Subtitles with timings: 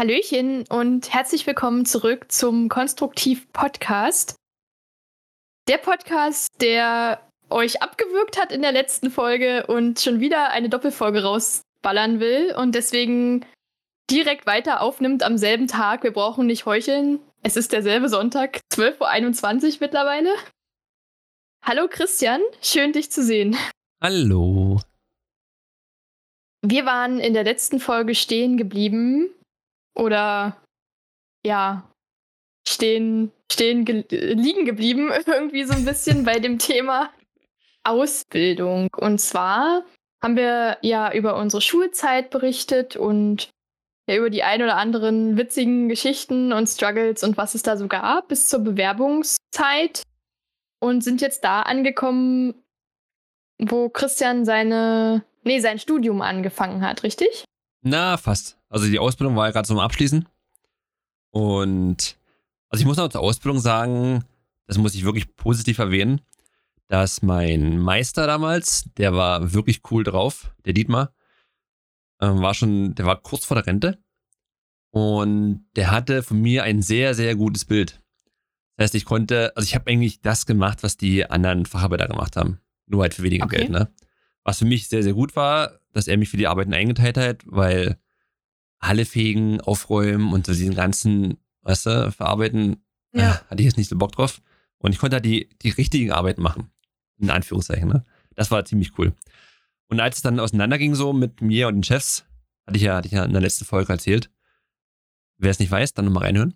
[0.00, 4.36] Hallöchen und herzlich willkommen zurück zum Konstruktiv Podcast.
[5.66, 11.24] Der Podcast, der euch abgewürgt hat in der letzten Folge und schon wieder eine Doppelfolge
[11.24, 13.44] rausballern will und deswegen
[14.08, 16.04] direkt weiter aufnimmt am selben Tag.
[16.04, 17.18] Wir brauchen nicht heucheln.
[17.42, 20.30] Es ist derselbe Sonntag, 12.21 Uhr mittlerweile.
[21.64, 23.56] Hallo Christian, schön dich zu sehen.
[24.00, 24.80] Hallo.
[26.62, 29.34] Wir waren in der letzten Folge stehen geblieben
[29.98, 30.56] oder
[31.44, 31.82] ja,
[32.66, 37.10] stehen, stehen ge liegen geblieben, irgendwie so ein bisschen bei dem Thema
[37.84, 38.88] Ausbildung.
[38.96, 39.84] Und zwar
[40.22, 43.50] haben wir ja über unsere Schulzeit berichtet und
[44.08, 47.88] ja über die ein oder anderen witzigen Geschichten und Struggles und was es da so
[47.88, 50.02] gab bis zur Bewerbungszeit
[50.80, 52.54] und sind jetzt da angekommen,
[53.58, 57.44] wo Christian seine, nee, sein Studium angefangen hat, richtig?
[57.82, 58.57] Na, fast.
[58.68, 60.28] Also die Ausbildung war ja gerade zum Abschließen.
[61.30, 62.18] Und
[62.68, 64.24] also ich muss noch zur Ausbildung sagen,
[64.66, 66.20] das muss ich wirklich positiv erwähnen,
[66.86, 71.12] dass mein Meister damals, der war wirklich cool drauf, der Dietmar,
[72.20, 73.98] ähm, war schon, der war kurz vor der Rente.
[74.90, 78.02] Und der hatte von mir ein sehr, sehr gutes Bild.
[78.76, 82.36] Das heißt, ich konnte, also ich habe eigentlich das gemacht, was die anderen Facharbeiter gemacht
[82.36, 82.60] haben.
[82.86, 83.58] Nur halt für weniger okay.
[83.58, 83.92] Geld, ne?
[84.44, 87.42] Was für mich sehr, sehr gut war, dass er mich für die Arbeiten eingeteilt hat,
[87.44, 87.98] weil
[88.80, 93.22] Halle fegen, aufräumen und so diesen ganzen, weißt du, verarbeiten, ja.
[93.22, 94.40] äh, hatte ich jetzt nicht so Bock drauf.
[94.78, 96.70] Und ich konnte halt die, die richtigen Arbeiten machen.
[97.18, 98.04] In Anführungszeichen, ne?
[98.36, 99.12] Das war ziemlich cool.
[99.88, 102.24] Und als es dann auseinanderging so mit mir und den Chefs,
[102.66, 104.30] hatte ich ja, hatte ich ja in der letzten Folge erzählt.
[105.38, 106.54] Wer es nicht weiß, dann nochmal reinhören.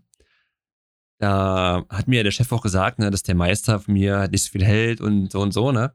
[1.18, 4.50] Da hat mir der Chef auch gesagt, ne, dass der Meister von mir nicht so
[4.50, 5.94] viel hält und so und so, ne?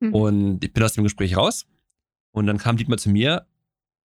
[0.00, 0.14] Mhm.
[0.14, 1.66] Und ich bin aus dem Gespräch raus.
[2.32, 3.46] Und dann kam Dietmar zu mir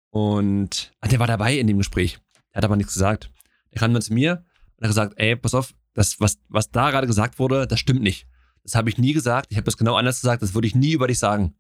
[0.10, 2.20] und ach, der war dabei in dem Gespräch.
[2.52, 3.32] Der hat aber nichts gesagt.
[3.72, 4.46] Der kam dann zu mir
[4.78, 8.02] und hat gesagt, ey, pass auf, das, was, was da gerade gesagt wurde, das stimmt
[8.02, 8.28] nicht.
[8.64, 9.48] Das habe ich nie gesagt.
[9.50, 10.42] Ich habe das genau anders gesagt.
[10.42, 11.56] Das würde ich nie über dich sagen.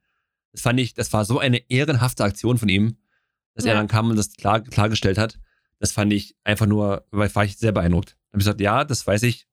[0.51, 2.97] Das fand ich, das war so eine ehrenhafte Aktion von ihm,
[3.53, 3.71] dass ja.
[3.71, 5.39] er dann kam und das klar, klargestellt hat.
[5.79, 8.11] Das fand ich einfach nur, weil war ich sehr beeindruckt.
[8.11, 9.47] Dann habe ich gesagt, ja, das weiß ich.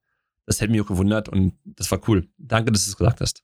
[0.46, 2.28] Das hätte mich auch gewundert und das war cool.
[2.36, 3.42] Danke, dass du es gesagt hast.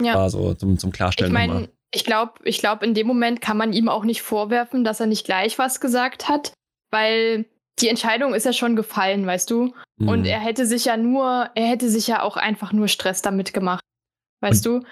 [0.00, 0.14] Ja.
[0.14, 1.32] War so zum, zum Klarstellen.
[1.32, 4.84] Ich meine, ich glaube, ich glaub, in dem Moment kann man ihm auch nicht vorwerfen,
[4.84, 6.52] dass er nicht gleich was gesagt hat,
[6.90, 7.46] weil
[7.80, 9.74] die Entscheidung ist ja schon gefallen, weißt du?
[9.96, 10.08] Mhm.
[10.08, 13.52] Und er hätte sich ja nur, er hätte sich ja auch einfach nur Stress damit
[13.52, 13.82] gemacht.
[14.40, 14.88] Weißt Und du?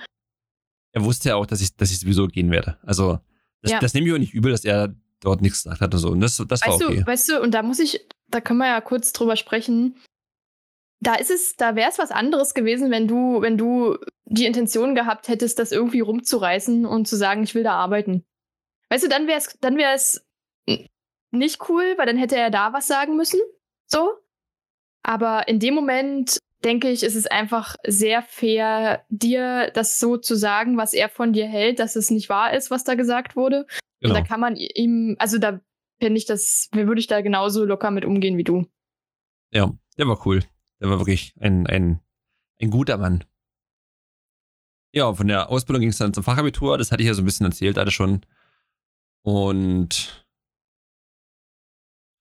[0.92, 2.78] Er wusste ja auch, dass ich, dass ich sowieso gehen werde.
[2.82, 3.19] Also,
[3.62, 3.78] das, ja.
[3.78, 6.10] das nehme ich auch nicht übel, dass er dort nichts gesagt hat und so.
[6.10, 7.00] Und das, das weißt war okay.
[7.00, 9.96] Du, weißt du, und da muss ich, da können wir ja kurz drüber sprechen
[11.02, 14.94] da ist es, da wäre es was anderes gewesen, wenn du, wenn du die Intention
[14.94, 18.24] gehabt hättest, das irgendwie rumzureißen und zu sagen, ich will da arbeiten.
[18.88, 20.24] Weißt du, dann wäre es, dann wäre es
[21.32, 23.40] nicht cool, weil dann hätte er da was sagen müssen.
[23.86, 24.12] So.
[25.02, 30.36] Aber in dem Moment denke ich, ist es einfach sehr fair, dir das so zu
[30.36, 33.66] sagen, was er von dir hält, dass es nicht wahr ist, was da gesagt wurde.
[34.00, 34.14] Genau.
[34.14, 35.60] Und da kann man ihm, also da
[36.00, 38.66] finde ich das, würde ich da genauso locker mit umgehen wie du.
[39.50, 40.44] Ja, der war cool.
[40.82, 42.00] Der war wirklich ein, ein,
[42.60, 43.22] ein guter Mann.
[44.93, 46.76] Ja, von der Ausbildung ging es dann zum Fachabitur.
[46.76, 48.26] Das hatte ich ja so ein bisschen erzählt, alles schon.
[49.22, 50.26] Und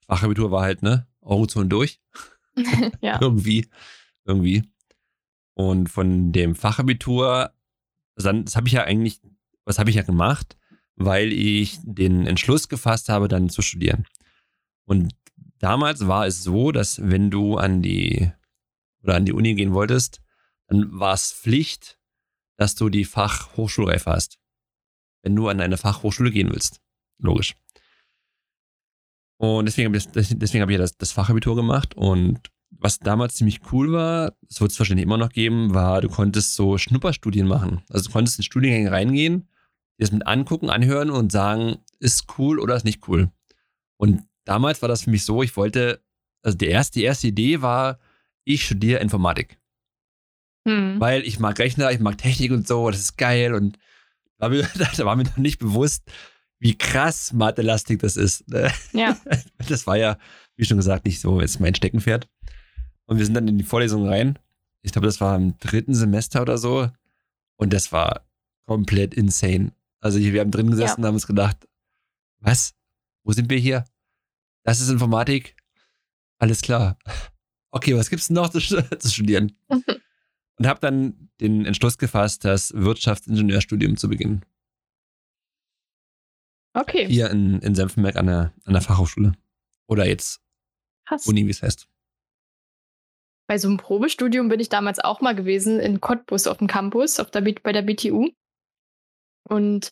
[0.05, 1.07] Fachabitur war halt, ne?
[1.21, 1.99] Eurozone durch.
[3.01, 3.19] ja.
[3.19, 3.67] irgendwie.
[4.25, 4.63] Irgendwie.
[5.55, 7.51] Und von dem Fachabitur,
[8.15, 9.21] das habe ich ja eigentlich,
[9.65, 10.55] was habe ich ja gemacht?
[10.95, 14.05] Weil ich den Entschluss gefasst habe, dann zu studieren.
[14.85, 15.15] Und
[15.57, 18.31] damals war es so, dass wenn du an die
[19.03, 20.21] oder an die Uni gehen wolltest,
[20.67, 21.99] dann war es Pflicht,
[22.57, 24.39] dass du die Fachhochschulreife hast.
[25.23, 26.81] Wenn du an eine Fachhochschule gehen willst.
[27.19, 27.55] Logisch.
[29.37, 31.95] Und deswegen habe ich, deswegen hab ich das, das Fachabitur gemacht.
[31.95, 36.09] Und was damals ziemlich cool war, das wird es wahrscheinlich immer noch geben, war, du
[36.09, 37.81] konntest so Schnupperstudien machen.
[37.89, 39.47] Also du konntest in Studiengänge reingehen,
[39.97, 43.31] dir das mit angucken, anhören und sagen, ist cool oder ist nicht cool.
[43.97, 46.03] Und damals war das für mich so, ich wollte,
[46.43, 47.99] also die erste, die erste Idee war,
[48.43, 49.57] ich studiere Informatik.
[50.67, 50.99] Hm.
[50.99, 53.77] Weil ich mag Rechner, ich mag Technik und so, das ist geil und
[54.37, 56.03] da war mir noch nicht bewusst,
[56.59, 58.47] wie krass mathelastig das ist.
[58.47, 58.71] Ne?
[58.93, 59.17] Ja.
[59.69, 60.17] Das war ja,
[60.55, 62.27] wie schon gesagt, nicht so jetzt mein Steckenpferd.
[63.05, 64.37] Und wir sind dann in die Vorlesung rein.
[64.81, 66.89] Ich glaube, das war im dritten Semester oder so.
[67.57, 68.25] Und das war
[68.65, 69.71] komplett insane.
[69.99, 70.97] Also wir haben drin gesessen ja.
[70.97, 71.67] und haben uns gedacht,
[72.39, 72.73] was?
[73.23, 73.85] Wo sind wir hier?
[74.63, 75.55] Das ist Informatik?
[76.39, 76.97] Alles klar
[77.71, 78.59] okay, was gibt's noch zu,
[78.99, 79.57] zu studieren?
[79.67, 84.45] Und habe dann den Entschluss gefasst, das Wirtschaftsingenieurstudium zu beginnen.
[86.73, 87.07] Okay.
[87.07, 89.33] Hier in, in Senfenberg an der, an der Fachhochschule.
[89.87, 90.41] Oder jetzt
[91.07, 91.27] Krass.
[91.27, 91.87] Uni, wie es heißt.
[93.47, 97.19] Bei so einem Probestudium bin ich damals auch mal gewesen in Cottbus auf dem Campus,
[97.19, 98.29] auf der, bei der BTU.
[99.49, 99.91] Und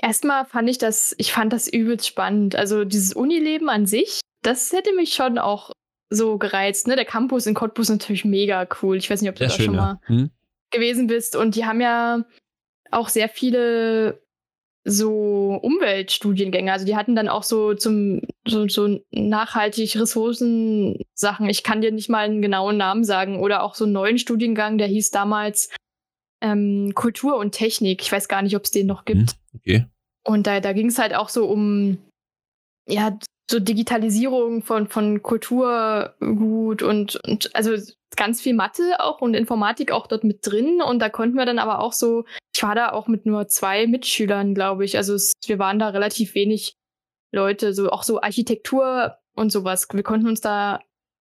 [0.00, 2.56] erstmal fand ich das, ich fand das übelst spannend.
[2.56, 5.72] Also dieses Unileben an sich, das hätte mich schon auch
[6.10, 6.86] so gereizt.
[6.86, 6.96] Ne?
[6.96, 8.96] Der Campus in Cottbus ist natürlich mega cool.
[8.96, 10.30] Ich weiß nicht, ob du da schön, schon mal hm?
[10.70, 11.36] gewesen bist.
[11.36, 12.24] Und die haben ja
[12.90, 14.22] auch sehr viele
[14.84, 16.72] so Umweltstudiengänge.
[16.72, 21.48] Also die hatten dann auch so zum so, so nachhaltig Ressourcensachen.
[21.48, 23.40] Ich kann dir nicht mal einen genauen Namen sagen.
[23.40, 25.70] Oder auch so einen neuen Studiengang, der hieß damals
[26.40, 28.00] ähm, Kultur und Technik.
[28.00, 29.32] Ich weiß gar nicht, ob es den noch gibt.
[29.32, 29.86] Hm, okay.
[30.24, 31.98] Und da, da ging es halt auch so um
[32.88, 33.18] ja,
[33.50, 37.72] so Digitalisierung von, von Kulturgut und, und also
[38.16, 40.82] ganz viel Mathe auch und Informatik auch dort mit drin.
[40.82, 42.24] Und da konnten wir dann aber auch so,
[42.54, 44.96] ich war da auch mit nur zwei Mitschülern, glaube ich.
[44.96, 46.76] Also es, wir waren da relativ wenig
[47.32, 49.86] Leute, so auch so Architektur und sowas.
[49.92, 50.80] Wir konnten uns da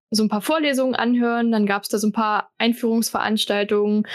[0.09, 4.07] so ein paar Vorlesungen anhören, dann gab es da so ein paar Einführungsveranstaltungen,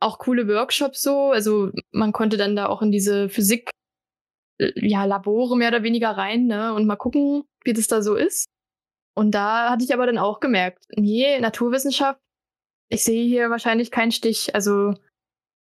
[0.00, 1.30] auch coole Workshops so.
[1.30, 3.70] Also man konnte dann da auch in diese Physik
[4.58, 6.74] ja, Labore mehr oder weniger rein, ne?
[6.74, 8.46] Und mal gucken, wie das da so ist.
[9.14, 12.20] Und da hatte ich aber dann auch gemerkt, nee, Naturwissenschaft,
[12.88, 14.54] ich sehe hier wahrscheinlich keinen Stich.
[14.54, 14.94] Also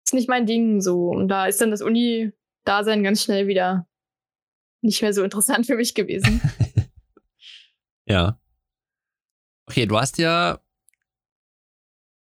[0.05, 1.09] ist nicht mein Ding so.
[1.09, 3.87] Und da ist dann das Uni-Dasein ganz schnell wieder
[4.81, 6.41] nicht mehr so interessant für mich gewesen.
[8.05, 8.39] ja.
[9.67, 10.59] Okay, du hast ja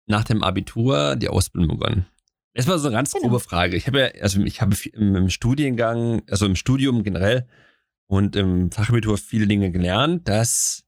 [0.07, 2.07] nach dem Abitur die Ausbildung begonnen.
[2.55, 3.29] Erstmal so eine ganz genau.
[3.29, 3.77] grobe Frage.
[3.77, 7.49] Ich habe ja, also ich habe im Studiengang, also im Studium generell
[8.09, 10.85] und im Fachabitur viele Dinge gelernt, dass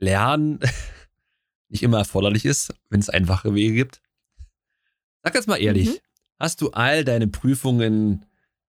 [0.00, 0.58] Lernen
[1.68, 4.02] nicht immer erforderlich ist, wenn es einfache Wege gibt.
[5.22, 5.98] Sag jetzt mal ehrlich, mhm.
[6.38, 8.26] hast du all deine Prüfungen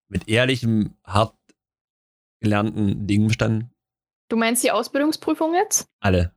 [0.08, 1.36] mit ehrlichem, hart
[2.40, 3.72] gelernten Dingen bestanden?
[4.30, 5.88] Du meinst die Ausbildungsprüfung jetzt?
[6.00, 6.34] Alle.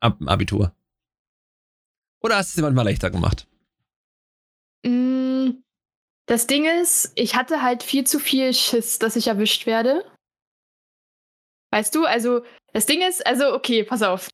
[0.00, 0.74] Ab dem Abitur.
[2.20, 3.47] Oder hast du es dir manchmal leichter gemacht?
[4.84, 5.62] Mm,
[6.26, 10.04] das Ding ist, ich hatte halt viel zu viel Schiss, dass ich erwischt werde.
[11.72, 14.28] Weißt du, also das Ding ist, also okay, pass auf.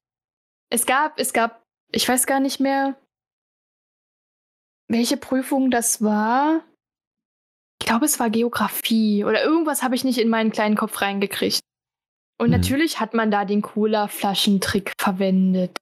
[0.71, 1.63] Es gab, es gab,
[1.93, 3.01] ich weiß gar nicht mehr,
[4.89, 6.65] welche Prüfung das war.
[7.81, 11.61] Ich glaube, es war Geografie oder irgendwas habe ich nicht in meinen kleinen Kopf reingekriegt.
[12.39, 12.57] Und mhm.
[12.57, 15.79] natürlich hat man da den Cola-Flaschentrick verwendet.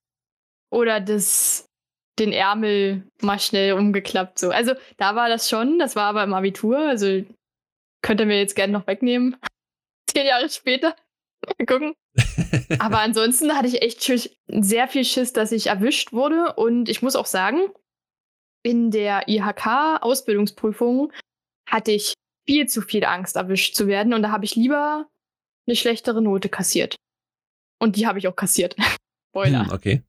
[0.70, 1.67] Oder das
[2.19, 4.38] den Ärmel mal schnell umgeklappt.
[4.38, 4.50] So.
[4.50, 7.25] Also da war das schon, das war aber im Abitur, also
[8.03, 9.37] könnt ihr mir jetzt gerne noch wegnehmen.
[10.11, 10.94] Zehn Jahre später.
[11.59, 11.94] Mal gucken.
[12.79, 14.03] aber ansonsten hatte ich echt
[14.47, 16.55] sehr viel Schiss, dass ich erwischt wurde.
[16.55, 17.69] Und ich muss auch sagen,
[18.62, 21.12] in der IHK-Ausbildungsprüfung
[21.69, 22.14] hatte ich
[22.47, 24.12] viel zu viel Angst, erwischt zu werden.
[24.12, 25.09] Und da habe ich lieber
[25.67, 26.97] eine schlechtere Note kassiert.
[27.81, 28.76] Und die habe ich auch kassiert.
[29.31, 29.67] Spoiler.
[29.67, 30.03] Hm, okay.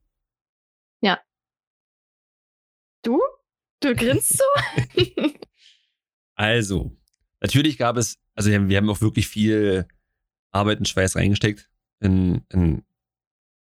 [3.04, 3.20] Du?
[3.80, 4.44] Du grinst so?
[6.34, 6.96] also,
[7.40, 9.86] natürlich gab es, also wir haben auch wirklich viel
[10.50, 11.68] Arbeit und Schweiß reingesteckt
[12.00, 12.82] in, in,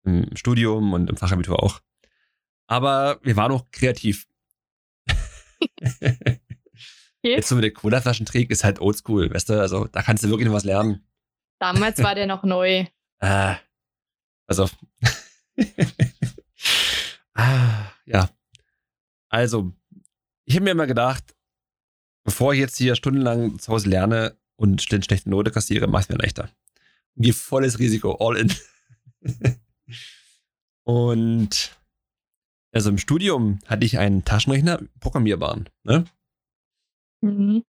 [0.04, 1.80] im Studium und im Fachabitur auch.
[2.68, 4.28] Aber wir waren auch kreativ.
[7.22, 9.60] Jetzt so mit der Cola-Flaschentrick ist halt oldschool, weißt du?
[9.60, 11.06] Also da kannst du wirklich noch was lernen.
[11.60, 12.86] Damals war der noch neu.
[13.22, 13.58] Ah,
[14.48, 14.78] pass auf.
[17.34, 18.30] ah, ja.
[19.30, 19.74] Also,
[20.46, 21.36] ich habe mir immer gedacht,
[22.24, 26.10] bevor ich jetzt hier stundenlang zu Hause lerne und eine schlechte Note kassiere, mache ich
[26.10, 26.50] es mir leichter.
[27.16, 28.54] Gehe volles Risiko, all in.
[30.84, 31.80] und
[32.72, 35.70] also im Studium hatte ich einen Taschenrechner, programmierbaren.
[35.84, 36.06] Ne?
[37.22, 37.64] Mhm.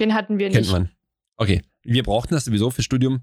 [0.00, 0.56] Den hatten wir nicht.
[0.56, 0.90] Kennt man.
[1.36, 3.22] Okay, wir brauchten das sowieso fürs Studium.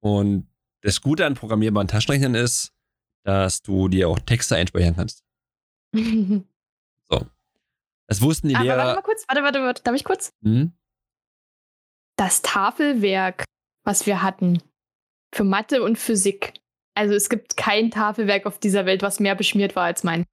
[0.00, 0.48] Und
[0.82, 2.72] das Gute an programmierbaren Taschenrechnern ist,
[3.24, 5.24] dass du dir auch Texte einspeichern kannst.
[8.06, 8.78] Das wussten die Aber Lehrer.
[8.78, 9.82] Warte mal kurz, warte, warte, warte.
[9.82, 10.32] Darf ich kurz?
[10.42, 10.72] Hm?
[12.16, 13.44] Das Tafelwerk,
[13.84, 14.62] was wir hatten,
[15.34, 16.54] für Mathe und Physik.
[16.94, 20.24] Also es gibt kein Tafelwerk auf dieser Welt, was mehr beschmiert war als mein.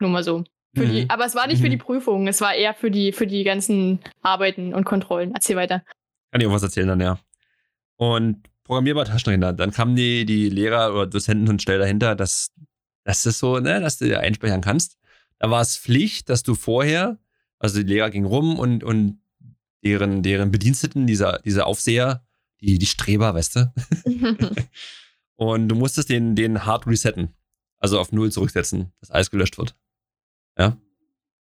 [0.00, 0.44] Nur mal so.
[0.72, 0.90] Mhm.
[0.90, 1.64] Die, aber es war nicht mhm.
[1.64, 5.32] für die Prüfungen, es war eher für die, für die ganzen Arbeiten und Kontrollen.
[5.34, 5.82] Erzähl weiter.
[6.32, 7.18] Kann ich auch was erzählen dann, ja.
[7.96, 9.52] Und programmierbar Taschenrechner.
[9.52, 12.52] Dann kamen die, die Lehrer oder Dozenten und schnell dahinter, dass,
[13.04, 14.96] dass das so, ne, dass du dir einspeichern kannst.
[15.40, 17.18] Da war es Pflicht, dass du vorher,
[17.58, 19.20] also die Lehrer gingen rum und, und
[19.82, 22.26] deren, deren Bediensteten, dieser, dieser Aufseher,
[22.60, 23.72] die, die Streber, weißt du?
[25.36, 27.34] und du musstest den, den hart resetten.
[27.78, 29.74] Also auf Null zurücksetzen, dass alles gelöscht wird.
[30.58, 30.76] Ja.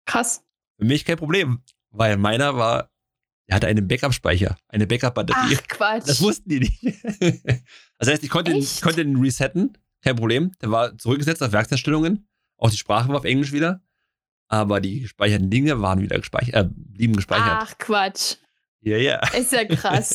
[0.04, 0.44] Krass.
[0.76, 2.90] Für mich kein Problem, weil meiner war,
[3.46, 5.56] er hatte einen Backup-Speicher, eine Backup-Batterie.
[5.56, 6.08] Ach, Quatsch.
[6.08, 6.82] Das wussten die nicht.
[7.98, 10.50] Das heißt, ich konnte, ich konnte den resetten, kein Problem.
[10.60, 12.28] Der war zurückgesetzt auf Werkseinstellungen.
[12.56, 13.82] Auch die Sprache war auf Englisch wieder.
[14.48, 17.46] Aber die gespeicherten Dinge waren wieder gespeichert, äh, blieben gespeichert.
[17.48, 18.36] Ach, Quatsch.
[18.80, 19.18] Ja, ja.
[19.28, 20.14] Ist ja krass.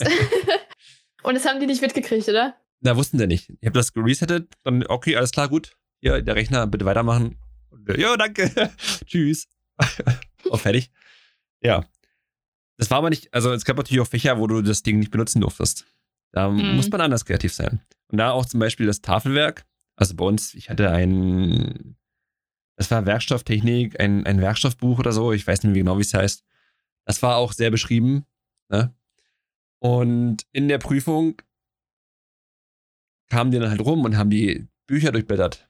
[1.23, 2.55] Und das haben die nicht mitgekriegt, oder?
[2.81, 3.49] Na, wussten die nicht.
[3.49, 5.75] Ich habe das geresettet, dann, okay, alles klar, gut.
[5.99, 7.37] Hier, der Rechner, bitte weitermachen.
[7.69, 8.71] Und, ja, danke.
[9.05, 9.47] Tschüss.
[10.49, 10.91] Auch fertig.
[11.61, 11.85] Ja.
[12.77, 15.11] Das war aber nicht, also es gab natürlich auch Fächer, wo du das Ding nicht
[15.11, 15.85] benutzen durftest.
[16.31, 16.77] Da mhm.
[16.77, 17.81] muss man anders kreativ sein.
[18.07, 19.65] Und da auch zum Beispiel das Tafelwerk.
[19.97, 21.97] Also bei uns, ich hatte ein,
[22.79, 25.33] das war Werkstofftechnik, ein, ein Werkstoffbuch oder so.
[25.33, 26.45] Ich weiß nicht mehr genau, wie es heißt.
[27.03, 28.25] Das war auch sehr beschrieben.
[28.69, 28.95] Ne?
[29.79, 31.41] Und in der Prüfung
[33.27, 35.69] kamen die dann halt rum und haben die Bücher durchblättert.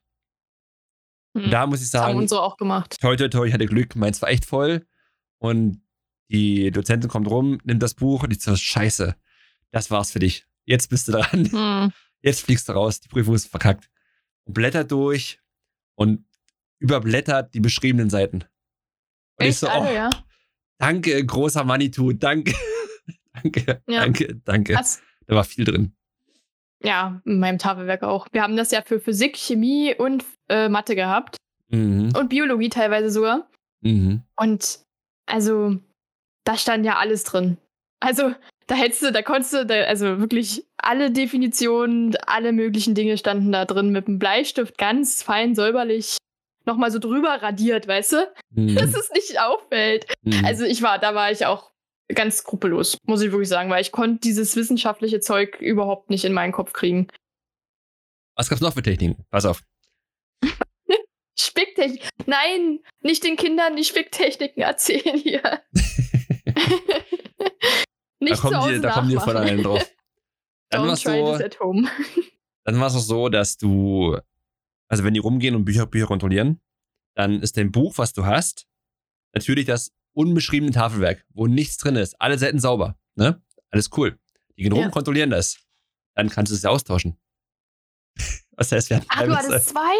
[1.36, 1.50] Hm.
[1.50, 2.96] Da muss ich sagen, haben unsere auch gemacht.
[3.02, 3.96] Toi, toi, toi, ich hatte Glück.
[3.96, 4.86] Meins war echt voll.
[5.40, 5.82] Und
[6.30, 9.16] die Dozentin kommt rum, nimmt das Buch und ich so, scheiße,
[9.72, 10.46] das war's für dich.
[10.66, 11.52] Jetzt bist du dran.
[11.52, 11.92] Hm.
[12.22, 13.90] Jetzt fliegst du raus, die Prüfung ist verkackt.
[14.44, 15.40] Und blättert durch
[15.96, 16.29] und
[16.80, 18.44] überblättert die beschriebenen Seiten.
[19.38, 20.10] Und echt, ich so, oh, alle, ja?
[20.78, 22.54] danke, großer Manitou, danke.
[23.34, 24.02] danke, ja.
[24.02, 24.74] danke, danke.
[24.74, 25.02] Krass.
[25.28, 25.94] Da war viel drin.
[26.84, 28.28] Ja, in meinem Tafelwerk auch.
[28.32, 31.36] Wir haben das ja für Physik, Chemie und äh, Mathe gehabt.
[31.70, 32.14] Mhm.
[32.18, 33.50] Und Biologie teilweise sogar.
[33.82, 34.24] Mhm.
[34.38, 34.80] Und
[35.26, 35.78] also,
[36.46, 37.58] da stand ja alles drin.
[38.00, 38.34] Also,
[38.68, 43.52] da hättest du, da konntest du, da, also wirklich alle Definitionen, alle möglichen Dinge standen
[43.52, 46.18] da drin mit dem Bleistift ganz fein säuberlich
[46.70, 48.32] nochmal so drüber radiert, weißt du?
[48.52, 48.76] Mhm.
[48.76, 50.06] Dass es nicht auffällt.
[50.22, 50.46] Mhm.
[50.46, 51.72] Also ich war, da war ich auch
[52.14, 56.34] ganz skrupellos, muss ich wirklich sagen, weil ich konnte dieses wissenschaftliche Zeug überhaupt nicht in
[56.34, 57.08] meinen Kopf kriegen.
[58.36, 59.26] Was gab's noch für Techniken?
[59.30, 59.64] Pass auf.
[61.40, 62.08] Spicktechnik.
[62.26, 65.42] Nein, nicht den Kindern die Spicktechniken erzählen hier.
[68.20, 69.86] nicht da kommen, die, da kommen die von allen drauf.
[70.70, 71.90] Dann Don't try so, this at home.
[72.64, 74.18] dann war es auch so, dass du,
[74.90, 76.60] also wenn die rumgehen und Bücher, Bücher kontrollieren,
[77.16, 78.68] dann ist dein Buch, was du hast,
[79.34, 82.20] natürlich das unbeschriebene Tafelwerk, wo nichts drin ist.
[82.20, 82.98] Alle Seiten sauber.
[83.16, 83.42] Ne?
[83.72, 84.20] Alles cool.
[84.58, 84.90] Die gehen rum, ja.
[84.90, 85.58] kontrollieren das.
[86.16, 87.18] Dann kannst du es ja austauschen.
[88.52, 89.96] Was heißt, wir hatten Ach, du hattest zwei?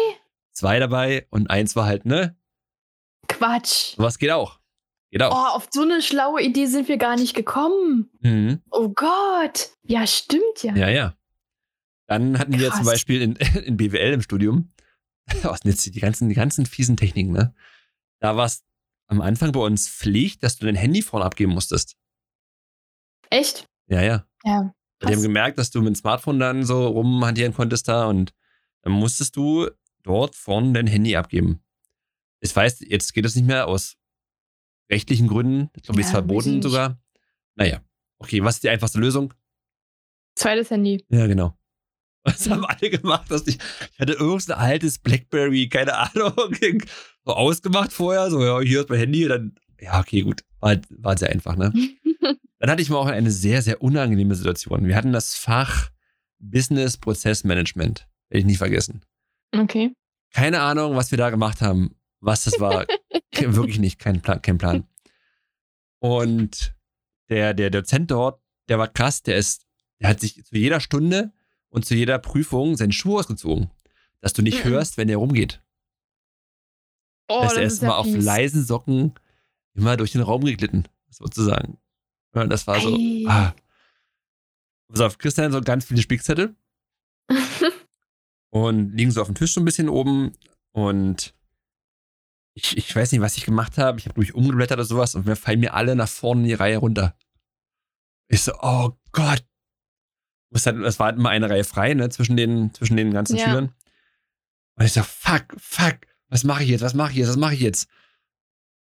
[0.52, 2.36] Zwei dabei und eins war halt, ne?
[3.28, 3.94] Quatsch.
[3.96, 4.60] Was geht auch.
[5.10, 5.32] Geht auch.
[5.32, 8.10] Oh, auf so eine schlaue Idee sind wir gar nicht gekommen.
[8.20, 8.60] Mhm.
[8.70, 9.70] Oh Gott.
[9.82, 10.74] Ja, stimmt ja.
[10.74, 11.14] Ja, ja.
[12.06, 12.62] Dann hatten Krass.
[12.62, 14.72] wir zum Beispiel in, in BWL im Studium,
[15.64, 17.54] jetzt die ganzen, die ganzen fiesen Techniken, ne?
[18.20, 18.64] Da war es
[19.06, 21.96] am Anfang bei uns Pflicht, dass du dein Handy vorne abgeben musstest.
[23.30, 23.68] Echt?
[23.88, 24.26] Ja, ja.
[24.44, 24.74] Ja.
[25.02, 28.34] Die haben gemerkt, dass du mit dem Smartphone dann so rumhantieren konntest da und
[28.82, 29.68] dann musstest du
[30.02, 31.62] dort vorne dein Handy abgeben.
[32.40, 33.96] Ich weiß, jetzt geht das nicht mehr aus
[34.90, 35.70] rechtlichen Gründen.
[35.74, 36.98] Ich glaube, ja, ist verboten sogar.
[37.54, 37.82] Naja.
[38.18, 39.32] Okay, was ist die einfachste Lösung?
[40.34, 41.04] Zweites Handy.
[41.08, 41.56] Ja, genau.
[42.22, 43.30] Was haben alle gemacht?
[43.30, 46.54] Dass ich, ich hatte irgendein altes Blackberry, keine Ahnung,
[47.24, 48.30] so ausgemacht vorher.
[48.30, 49.26] So, ja, hier ist mein Handy.
[49.26, 50.42] Dann, ja, okay, gut.
[50.60, 51.72] War, war sehr einfach, ne?
[52.58, 54.86] dann hatte ich mal auch eine sehr, sehr unangenehme Situation.
[54.86, 55.90] Wir hatten das Fach
[56.38, 58.06] Business Prozess Management.
[58.28, 59.04] Werde ich nie vergessen.
[59.52, 59.92] Okay.
[60.32, 62.86] Keine Ahnung, was wir da gemacht haben, was das war.
[63.34, 64.86] Wirklich nicht, kein Plan, kein Plan.
[65.98, 66.74] Und
[67.30, 69.66] der, der Dozent dort, der war krass, der ist,
[70.00, 71.32] der hat sich zu jeder Stunde
[71.70, 73.70] und zu jeder Prüfung seinen Schuh ausgezogen,
[74.20, 74.70] dass du nicht mhm.
[74.70, 75.62] hörst, wenn er rumgeht.
[77.28, 79.14] Oh, das ist erstmal auf leisen Socken
[79.74, 81.78] immer durch den Raum geglitten, sozusagen.
[82.34, 82.98] Ja, das war so.
[83.26, 83.54] Ah.
[84.88, 86.56] Also auf Christian so ganz viele Spickzettel.
[88.50, 90.32] und liegen so auf dem Tisch so ein bisschen oben.
[90.72, 91.34] Und
[92.54, 93.98] ich, ich weiß nicht, was ich gemacht habe.
[93.98, 96.54] Ich habe mich umgeblättert oder sowas und wir fallen mir alle nach vorne in die
[96.54, 97.16] Reihe runter.
[98.28, 99.44] Ich so, oh Gott.
[100.52, 103.44] Es war halt immer eine Reihe frei, ne, zwischen den, zwischen den ganzen ja.
[103.44, 103.72] Schülern.
[104.76, 107.54] Und ich so, fuck, fuck, was mache ich jetzt, was mache ich jetzt, was mache
[107.54, 107.88] ich jetzt?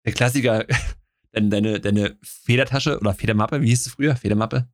[0.05, 0.67] Der Klassiker,
[1.33, 4.17] deine, deine Federtasche oder Federmappe, wie hieß es früher?
[4.17, 4.69] Federmappe?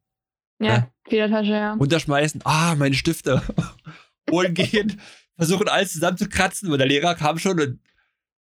[0.59, 0.92] Ja, ja.
[1.09, 1.75] Federtasche, ja.
[1.75, 3.42] Runterschmeißen, ah, meine Stifte.
[4.30, 5.00] Holen gehen,
[5.37, 7.80] versuchen alles zusammenzukratzen, weil der Lehrer kam schon und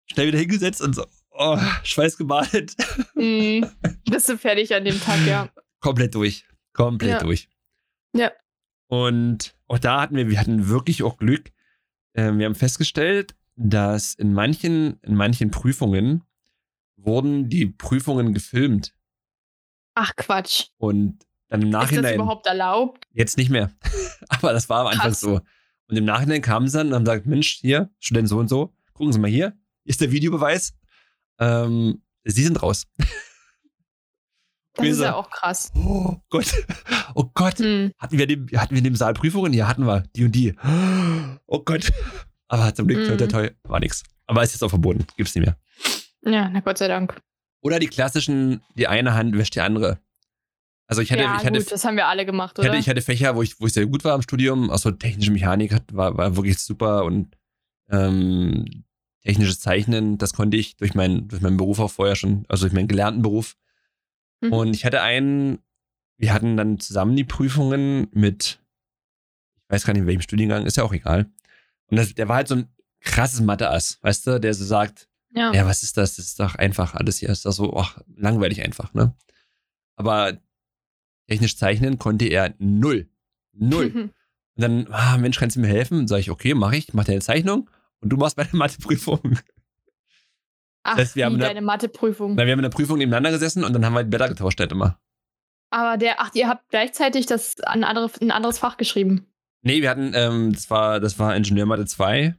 [0.07, 2.75] schnell wieder hingesetzt und so, oh, schweißgebadet.
[3.14, 3.67] Mhm.
[4.11, 5.49] Bist du fertig an dem Tag, ja.
[5.81, 6.45] Komplett durch.
[6.73, 7.19] Komplett ja.
[7.21, 7.49] durch.
[8.14, 8.33] Ja.
[8.88, 11.50] Und auch da hatten wir, wir hatten wirklich auch Glück.
[12.14, 16.25] Ähm, wir haben festgestellt, dass in manchen, in manchen Prüfungen
[16.97, 18.95] wurden die Prüfungen gefilmt.
[19.95, 20.69] Ach Quatsch.
[20.78, 22.04] Und dann im Nachhinein.
[22.04, 23.07] Ist das überhaupt erlaubt?
[23.12, 23.71] Jetzt nicht mehr.
[24.28, 25.40] Aber das war einfach so.
[25.88, 28.75] Und im Nachhinein kamen sie dann und haben gesagt: Mensch, hier, Student so und so,
[28.95, 30.75] gucken Sie mal hier, ist der Videobeweis.
[31.38, 32.87] Ähm, sie sind raus.
[34.75, 35.71] Das ist ja auch krass.
[35.75, 36.52] Oh Gott.
[37.14, 37.59] Oh Gott.
[37.59, 37.93] Hm.
[37.99, 39.52] Hatten wir, dem, hatten wir in dem Saal Prüfungen?
[39.52, 40.02] Ja, hatten wir.
[40.17, 40.55] Die und die.
[41.47, 41.93] Oh Gott.
[42.49, 43.19] Aber zum Glück, Mhm.
[43.19, 44.02] toi, toi, toi, war nix.
[44.26, 45.05] Aber ist jetzt auch verboten.
[45.19, 45.57] Gibt's nicht mehr.
[46.25, 47.21] Ja, na Gott sei Dank.
[47.61, 49.99] Oder die klassischen, die eine Hand wäscht die andere.
[50.87, 52.69] Also ich hatte, ja, ich hatte, gut, das haben wir alle gemacht, oder?
[52.69, 54.71] hatte, ich hatte Fächer, wo ich, wo ich sehr gut war im Studium.
[54.71, 57.37] Auch so technische Mechanik hat, war, war wirklich super und
[57.91, 58.85] ähm,
[59.23, 62.73] technisches Zeichnen, das konnte ich durch, mein, durch meinen Beruf auch vorher schon, also durch
[62.73, 63.57] meinen gelernten Beruf.
[64.42, 64.52] Mhm.
[64.52, 65.58] Und ich hatte einen,
[66.18, 68.61] wir hatten dann zusammen die Prüfungen mit,
[69.56, 71.30] ich weiß gar nicht in welchem Studiengang, ist ja auch egal.
[71.87, 72.68] Und das, der war halt so ein
[73.00, 75.52] krasses Mathe-Ass, weißt du, der so sagt, ja.
[75.54, 76.16] ja, was ist das?
[76.16, 77.30] Das ist doch einfach alles hier.
[77.30, 79.14] Ist doch so ach, langweilig einfach, ne?
[79.96, 80.38] Aber
[81.26, 83.08] technisch zeichnen konnte er null.
[83.52, 83.90] Null.
[83.90, 84.11] Mhm.
[84.54, 86.06] Und dann, ah, Mensch, kannst du mir helfen?
[86.06, 87.70] Sag ich, okay, mach ich, mach deine Zeichnung
[88.00, 89.38] und du machst meine Matheprüfung.
[90.84, 92.36] Ach, heißt, wir haben eine- deine Matheprüfung.
[92.36, 94.58] Weil wir haben in der Prüfung nebeneinander gesessen und dann haben wir die Blätter getauscht
[94.60, 94.98] halt immer.
[95.70, 99.26] Aber der, ach, ihr habt gleichzeitig das ein, andere, ein anderes Fach geschrieben.
[99.62, 102.34] Nee, wir hatten, ähm, das war, das war Ingenieurmathe 2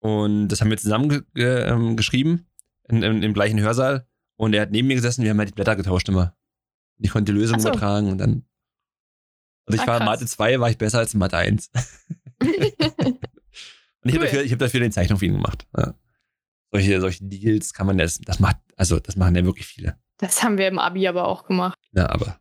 [0.00, 2.46] und das haben wir zusammen ge ge ähm, geschrieben
[2.88, 4.06] in, in, im gleichen Hörsaal
[4.36, 6.36] und er hat neben mir gesessen, wir haben halt die Blätter getauscht immer.
[6.98, 7.68] Und ich konnte die Lösung so.
[7.68, 8.44] übertragen und dann.
[9.66, 10.06] Also ich Ah, war in.
[10.06, 11.70] Mathe 2, war ich besser als in Mathe 1.
[14.04, 14.30] Und ich habe Cool.
[14.30, 15.66] dafür, ich hab dafür den Zeichnung für ihn gemacht.
[15.76, 15.94] Ja.
[16.72, 19.98] Solche, solche Deals kann man das, das macht, also das machen ja wirklich viele.
[20.16, 21.78] das haben wir im Abi aber auch gemacht.
[21.92, 22.40] Ja, aber.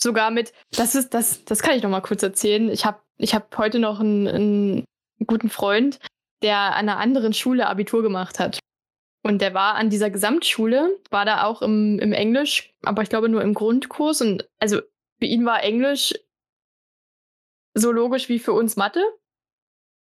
[0.00, 2.70] Sogar mit, das ist, das, das kann ich noch mal kurz erzählen.
[2.70, 4.84] Ich habe ich hab heute noch einen, einen
[5.26, 5.98] guten Freund,
[6.42, 8.60] der an einer anderen Schule Abitur gemacht hat.
[9.22, 13.28] Und der war an dieser Gesamtschule, war da auch im, im Englisch, aber ich glaube
[13.28, 14.22] nur im Grundkurs.
[14.22, 14.80] Und also
[15.18, 16.14] für ihn war Englisch
[17.74, 19.02] so logisch wie für uns Mathe.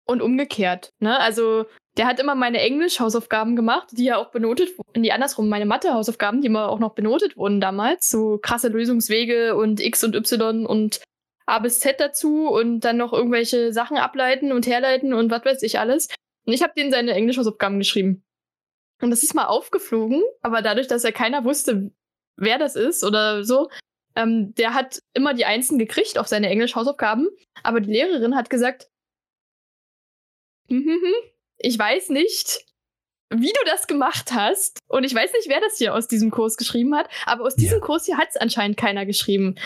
[0.07, 0.93] Und umgekehrt.
[0.99, 1.19] Ne?
[1.19, 1.65] Also
[1.97, 5.01] der hat immer meine Englisch-Hausaufgaben gemacht, die ja auch benotet wurden.
[5.01, 8.11] Nee, andersrum, meine Mathe-Hausaufgaben, die immer auch noch benotet wurden damals.
[8.11, 11.01] So krasse Lösungswege und X und Y und
[11.47, 15.63] A bis Z dazu und dann noch irgendwelche Sachen ableiten und herleiten und was weiß
[15.63, 16.09] ich alles.
[16.47, 18.25] Und ich habe denen seine Englisch-Hausaufgaben geschrieben.
[19.01, 21.93] Und das ist mal aufgeflogen, aber dadurch, dass ja keiner wusste,
[22.37, 23.69] wer das ist oder so,
[24.17, 27.29] ähm, der hat immer die Einsen gekriegt auf seine Englisch-Hausaufgaben.
[27.63, 28.89] Aber die Lehrerin hat gesagt,
[30.69, 32.65] "Hm, hm, hm, ich weiß nicht,
[33.31, 34.79] wie du das gemacht hast.
[34.89, 37.09] Und ich weiß nicht, wer das hier aus diesem Kurs geschrieben hat.
[37.27, 37.85] Aber aus diesem Ja.
[37.85, 39.57] Kurs hier hat es anscheinend keiner geschrieben.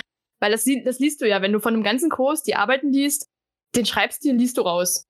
[0.41, 3.29] Weil das, das liest du ja, wenn du von einem ganzen Kurs die Arbeiten liest,
[3.75, 5.07] den schreibst du, den liest du raus.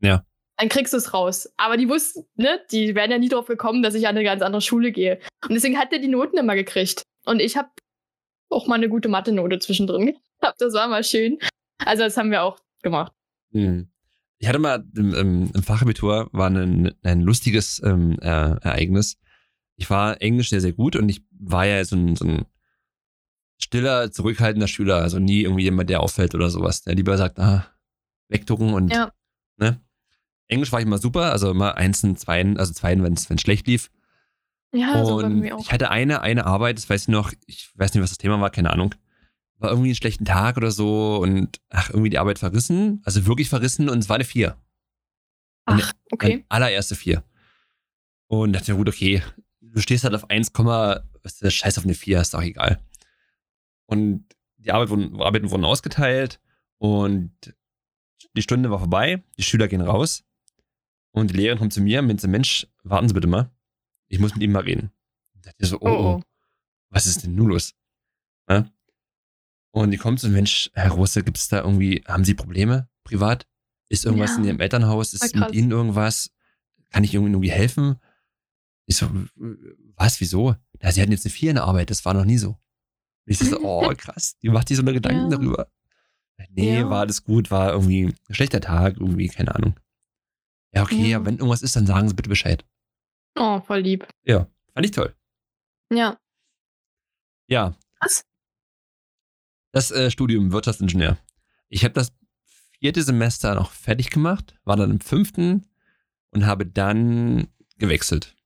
[0.00, 0.24] Ja.
[0.58, 1.48] Dann kriegst du es raus.
[1.56, 4.42] Aber die wussten, ne, die wären ja nie drauf gekommen, dass ich an eine ganz
[4.42, 5.20] andere Schule gehe.
[5.44, 7.02] Und deswegen hat der die Noten immer gekriegt.
[7.24, 7.70] Und ich habe
[8.50, 10.60] auch mal eine gute Mathe-Note zwischendrin gehabt.
[10.60, 11.38] Das war mal schön.
[11.78, 13.12] Also das haben wir auch gemacht.
[13.52, 13.91] Hm.
[14.42, 15.14] Ich hatte mal im,
[15.54, 19.16] im, Fachabitur war ein, ein lustiges ähm, äh, Ereignis.
[19.76, 22.44] Ich war Englisch sehr, sehr gut und ich war ja so ein, so ein
[23.56, 24.96] stiller, zurückhaltender Schüler.
[24.96, 26.82] Also nie irgendwie jemand, der auffällt oder sowas.
[26.82, 27.68] Der lieber sagt, ah,
[28.30, 29.12] wegducken und Ja.
[29.58, 29.80] ne.
[30.48, 33.92] Englisch war ich immer super, also immer Einsen, Zweien, also Zweien, wenn es schlecht lief.
[34.72, 35.60] Ja, so bei und mir auch.
[35.60, 38.40] ich hatte eine, eine Arbeit, das weiß ich noch, ich weiß nicht, was das Thema
[38.40, 38.92] war, keine Ahnung.
[39.62, 43.48] War irgendwie einen schlechten Tag oder so und ach, irgendwie die Arbeit verrissen, also wirklich
[43.48, 44.56] verrissen und es war eine Vier.
[45.66, 46.28] Ach, okay.
[46.28, 47.22] Meine allererste Vier.
[48.26, 49.22] Und dachte mir, gut, okay,
[49.60, 51.54] du stehst halt auf 1, was ist das?
[51.54, 52.80] Scheiß auf eine 4, ist doch egal.
[53.86, 54.24] Und
[54.56, 56.40] die Arbeit wurden, Arbeiten wurden ausgeteilt
[56.78, 57.32] und
[58.34, 60.24] die Stunde war vorbei, die Schüler gehen raus
[61.12, 63.48] und die Lehrerin kommt zu mir und meinte, Mensch, warten Sie bitte mal,
[64.08, 64.90] ich muss mit ihm mal reden.
[65.34, 66.22] Ich dachte so, oh, oh, Oh,
[66.90, 67.74] was ist denn nun los?
[68.48, 68.66] Ja?
[69.72, 73.46] Und die kommt so, Mensch, Herr Rose, gibt es da irgendwie, haben Sie Probleme privat?
[73.88, 74.36] Ist irgendwas Ja.
[74.38, 75.12] in Ihrem Elternhaus?
[75.14, 75.52] Ist mit.
[75.52, 76.30] Ihnen irgendwas?
[76.90, 77.96] Kann ich irgendwie, irgendwie helfen?
[78.86, 79.08] Ich so,
[79.96, 80.54] was, wieso?
[80.82, 82.50] Ja, Sie hatten jetzt eine Vier in der Arbeit, das war noch nie so.
[82.50, 82.58] Und
[83.26, 85.36] ich so, oh, krass, die macht sich so eine Gedanken Ja.
[85.38, 85.68] darüber.
[86.50, 86.90] Nee, Ja.
[86.90, 89.78] war alles gut, war irgendwie ein schlechter Tag, irgendwie, keine Ahnung.
[90.74, 91.16] Ja, okay, Ja.
[91.18, 92.64] aber wenn irgendwas ist, dann sagen Sie bitte Bescheid.
[93.38, 94.06] oh, voll lieb.
[94.24, 95.14] Ja, fand ich toll.
[95.92, 96.18] Ja.
[97.48, 97.74] Ja.
[98.00, 98.24] Was?
[99.72, 101.18] Das äh, Studium Wirtschaftsingenieur.
[101.68, 102.12] Ich habe das
[102.78, 105.66] vierte Semester noch fertig gemacht, war dann im fünften
[106.30, 108.36] und habe dann gewechselt.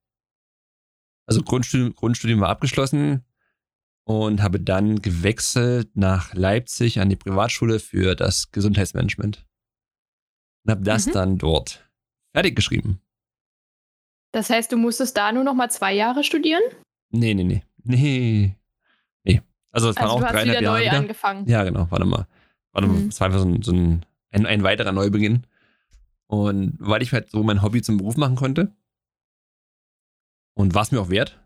[1.26, 3.24] Also Grundstudium, Grundstudium war abgeschlossen
[4.04, 9.44] und habe dann gewechselt nach Leipzig an die Privatschule für das Gesundheitsmanagement.
[10.64, 11.12] Und habe das Mhm.
[11.12, 11.90] dann dort
[12.32, 13.00] fertig geschrieben.
[14.32, 16.62] Das heißt, du musstest da nur noch mal zwei Jahre studieren?
[17.10, 17.62] Nee, nee, nee.
[17.82, 18.54] Nee.
[19.76, 20.96] Also es waren Also auch dreieinhalb Jahre neu wieder.
[20.98, 21.46] angefangen.
[21.48, 22.26] Ja, genau, warte mal.
[22.72, 23.08] Warte mal, Mhm.
[23.08, 25.46] es war einfach so ein, so ein, ein, ein weiterer Neubeginn.
[26.26, 28.72] Und weil ich halt so mein Hobby zum Beruf machen konnte
[30.54, 31.38] und war es mir auch wert,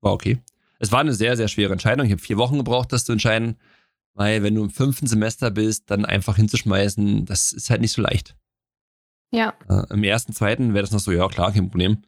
[0.00, 0.42] war okay.
[0.78, 2.06] es war eine sehr, sehr schwere Entscheidung.
[2.06, 3.56] Ich habe vier Wochen gebraucht, das zu entscheiden,
[4.14, 8.02] weil wenn du im fünften Semester bist, dann einfach hinzuschmeißen, das ist halt nicht so
[8.02, 8.36] leicht.
[9.32, 9.54] Ja.
[9.68, 12.02] Äh, Im ersten, zweiten wäre das noch so, ja klar, kein Problem.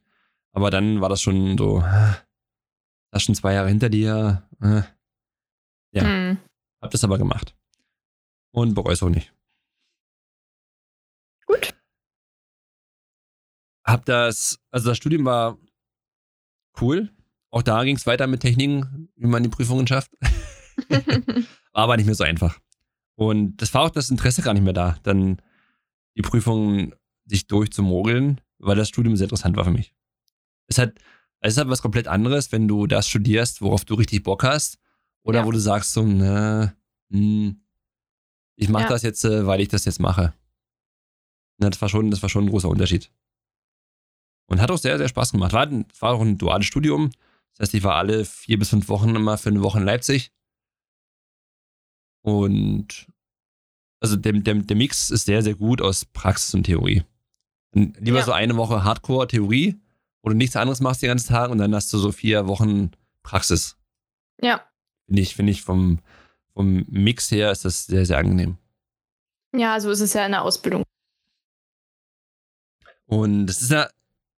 [0.53, 2.13] Aber dann war das schon so, äh,
[3.11, 4.43] das ist schon zwei Jahre hinter dir.
[4.61, 4.83] Äh.
[5.93, 6.05] Ja.
[6.05, 6.39] Hm.
[6.81, 7.57] Hab das aber gemacht.
[8.53, 9.33] Und bereue es auch nicht.
[11.47, 11.75] Gut.
[13.85, 15.59] Hab das, also das Studium war
[16.81, 17.11] cool.
[17.51, 20.13] Auch da ging es weiter mit Techniken, wie man die Prüfungen schafft.
[20.89, 22.59] War aber nicht mehr so einfach.
[23.17, 25.43] Und das war auch das Interesse gar nicht mehr da, dann
[26.17, 29.95] die Prüfungen sich durchzumogeln, weil das Studium sehr interessant war für mich.
[30.69, 30.95] Es hat,
[31.41, 34.79] es ist halt was komplett anderes, wenn du das studierst, worauf du richtig Bock hast,
[35.25, 35.47] oder Ja.
[35.47, 36.75] wo du sagst so, ne,
[37.11, 37.61] hm,
[38.57, 38.89] ich mache Ja.
[38.89, 40.33] das jetzt, äh, weil ich das jetzt mache.
[41.59, 43.11] Das war schon, das war schon ein großer Unterschied.
[44.47, 45.53] Und hat auch sehr, sehr Spaß gemacht.
[45.53, 45.69] War,
[46.01, 47.11] war auch ein duales Studium.
[47.53, 50.31] Das heißt, ich war alle vier bis fünf Wochen immer für eine Woche in Leipzig.
[52.23, 53.07] Und
[54.01, 57.03] also der, der, der Mix ist sehr, sehr gut aus Praxis und Theorie.
[57.75, 58.25] Und lieber Ja.
[58.25, 59.81] so eine Woche Hardcore-Theorie,
[60.23, 62.91] wo du nichts anderes machst den ganzen Tag und dann hast du so vier Wochen
[63.23, 63.77] Praxis.
[64.41, 64.65] ja.
[65.09, 66.01] Finde ich, finde ich vom,
[66.53, 68.59] vom Mix her ist das sehr, sehr angenehm.
[69.57, 70.85] Ja, so ist es ja in der Ausbildung.
[73.07, 73.89] Und es ist ja,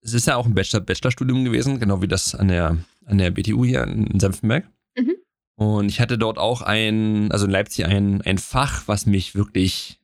[0.00, 3.32] es ist ja auch ein Bachelor, Bachelorstudium gewesen, genau wie das an der, an der
[3.32, 4.70] BTU hier in Senftenberg.
[4.96, 5.16] Mhm.
[5.56, 10.00] Und ich hatte dort auch ein, also in Leipzig ein, ein Fach, was mich wirklich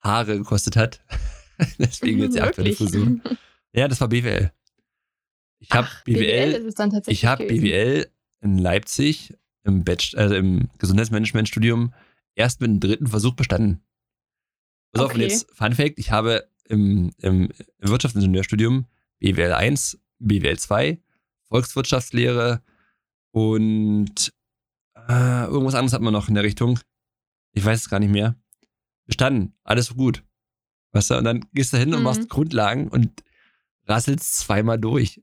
[0.00, 1.00] Haare gekostet hat.
[1.78, 2.72] Deswegen jetzt die aktuelle?
[2.72, 3.18] Frisur.
[3.74, 4.50] Ja, das war BWL.
[5.58, 7.46] Ich habe BWL, ist es dann tatsächlich ich habe.
[7.46, 11.92] BWL in Leipzig im, Bachelor, also im Gesundheitsmanagementstudium
[12.34, 13.82] erst mit dem dritten Versuch bestanden.
[14.92, 15.28] Pass auf, und Okay.
[15.28, 17.48] jetzt Fun Fact, ich habe im, im
[17.78, 18.86] Wirtschaftsingenieurstudium
[19.18, 21.00] BWL 1, BWL 2,
[21.48, 22.62] Volkswirtschaftslehre
[23.32, 24.32] und
[25.08, 26.78] äh, irgendwas anderes hat man noch in der Richtung.
[27.52, 28.36] Ich weiß es gar nicht mehr.
[29.06, 30.22] Bestanden, alles gut.
[30.92, 32.04] Weißt du, und dann gehst du hin und Mhm.
[32.04, 33.22] machst Grundlagen und
[33.86, 35.22] rasselst zweimal durch.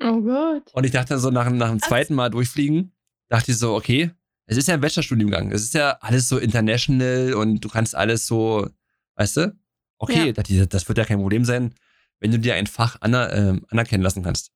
[0.00, 0.70] Oh Gott.
[0.72, 2.92] Und ich dachte so nach, nach dem zweiten Mal durchfliegen,
[3.28, 4.10] dachte ich so, okay,
[4.46, 5.52] es ist ja ein Bachelorstudiengang.
[5.52, 8.68] Es ist ja alles so international und du kannst alles so,
[9.16, 9.56] weißt du?
[9.98, 10.32] Okay, Ja.
[10.32, 11.74] dachte ich, das wird ja kein Problem sein,
[12.18, 14.50] wenn du dir ein Fach aner, ähm, anerkennen lassen kannst.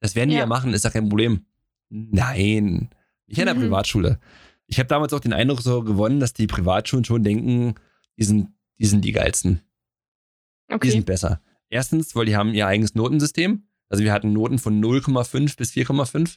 [0.00, 0.42] Das werden die ja.
[0.42, 0.46] Ja.
[0.46, 1.44] machen, ist ja kein Problem.
[1.90, 2.90] Nein,
[3.26, 3.60] nicht an der Mhm.
[3.60, 4.18] Privatschule.
[4.66, 7.74] Ich habe damals auch den Eindruck so gewonnen, dass die Privatschulen schon denken,
[8.18, 9.60] die sind, die sind die geilsten.
[10.70, 10.90] Die Okay.
[10.90, 11.40] sind besser.
[11.68, 13.65] Erstens, weil die haben ihr eigenes Notensystem.
[13.88, 16.36] Also wir hatten Noten von 0,5 bis 4,5.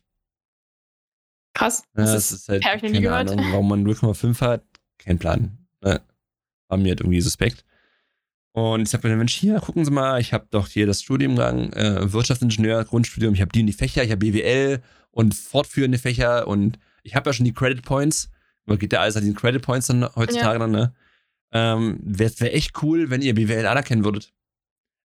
[1.53, 1.83] Krass.
[1.95, 3.29] Ja, Das das ist, halt ich keine gehört.
[3.31, 4.63] Ahnung, warum man 0,5 hat.
[4.97, 5.57] Kein Plan.
[5.81, 7.65] War mir halt irgendwie suspekt.
[8.51, 11.01] Und ich habe mir gedacht, Mensch, hier, gucken Sie mal, ich habe doch hier das
[11.01, 14.81] Studiengang äh, Wirtschaftsingenieur, Grundstudium, ich habe die und die Fächer, ich habe BWL
[15.11, 18.29] und fortführende Fächer und ich habe ja schon die Credit Points.
[18.65, 20.93] Man geht ja alles an den Credit Points dann heutzutage dann, ne?
[21.51, 24.31] Ähm, Wäre wär echt cool, wenn ihr BWL anerkennen würdet.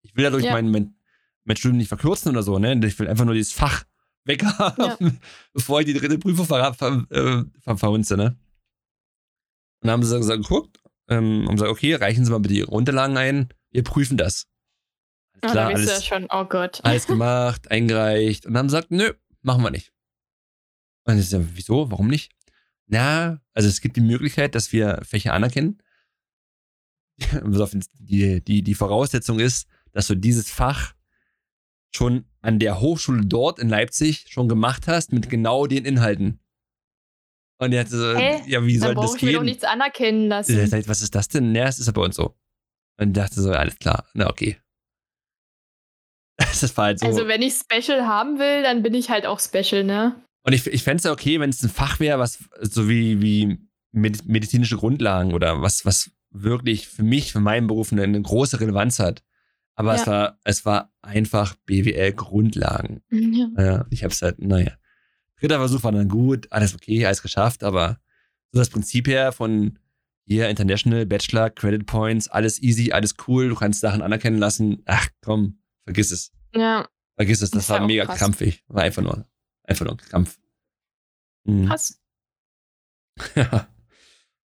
[0.03, 0.53] Ich will dadurch Ja.
[0.53, 0.93] mein, mein,
[1.49, 2.79] mein Studium nicht verkürzen oder so, ne?
[2.85, 3.83] Ich will einfach nur dieses Fach
[4.23, 5.19] weghaben,
[5.53, 8.37] bevor ich die dritte Prüfung ver, ver, äh, ver, verhunze, ne?
[9.81, 12.69] Und dann haben sie gesagt, geguckt, ähm, haben gesagt, okay, reichen Sie mal bitte Ihre
[12.69, 14.45] Unterlagen ein, wir prüfen das.
[15.41, 16.27] Oh, Alles da klar, bist du ja alles, schon.
[16.29, 16.79] Oh Gott.
[16.83, 19.91] alles gemacht, eingereicht und dann haben sie gesagt, nö, machen wir nicht.
[21.05, 22.31] Und ich so, wieso, warum nicht?
[22.85, 25.81] Na, also es gibt die Möglichkeit, dass wir Fächer anerkennen.
[27.59, 30.93] Auf, Die, die, die Voraussetzung ist, dass du dieses Fach
[31.95, 36.39] schon an der Hochschule dort in Leipzig schon gemacht hast mit genau den Inhalten.
[37.61, 38.41] Und er hatte so, Hä?
[38.47, 39.45] ja, wie soll Dann das ich mir doch gehen?
[39.47, 40.67] nichts anerkennen Ich lassen.
[40.67, 41.53] sag, was ist das denn?
[41.55, 42.35] Ja, es ist ja bei uns so.
[42.99, 44.57] Und ich dachte so, alles klar, na okay.
[46.37, 47.05] Das war halt so.
[47.05, 50.21] Also, wenn ich Special haben will, dann bin ich halt auch Special, ne?
[50.45, 53.21] Und ich, ich fände es ja okay, wenn es ein Fach wäre, was so wie,
[53.21, 53.57] wie
[53.91, 58.59] med- medizinische Grundlagen oder was, was wirklich für mich, für meinen Beruf eine, eine große
[58.61, 59.21] Relevanz hat.
[59.79, 60.07] Aber es, Ja.
[60.11, 63.01] war, es war einfach BWL-Grundlagen.
[63.11, 63.47] Ja.
[63.57, 64.73] Ja, ich hab's halt, naja.
[65.39, 67.99] Dritter Versuch war dann gut, alles okay, alles geschafft, aber
[68.51, 69.79] so das Prinzip her von
[70.25, 74.81] hier International, Bachelor, Credit Points, alles easy, alles cool, du kannst Sachen anerkennen lassen.
[74.85, 76.33] Ach komm, vergiss es.
[76.53, 78.19] ja, Vergiss es, das, Das war auch mega krass.
[78.19, 78.63] krampfig.
[78.67, 79.25] War einfach nur,
[79.63, 80.37] einfach nur ein Krampf.
[81.45, 81.67] Mhm.
[81.67, 82.01] krass.
[83.35, 83.67] Ja.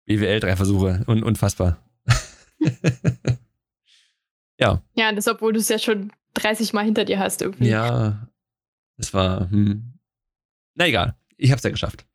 [0.05, 1.03] BWL, drei Versuche.
[1.07, 1.83] Un unfassbar.
[4.61, 7.69] ja, Ja, das, obwohl du es ja schon 30 Mal hinter dir hast, irgendwie.
[7.69, 8.29] ja.
[8.97, 9.99] Das war, hm.
[10.75, 11.17] Na egal.
[11.37, 12.07] Ich hab's ja geschafft.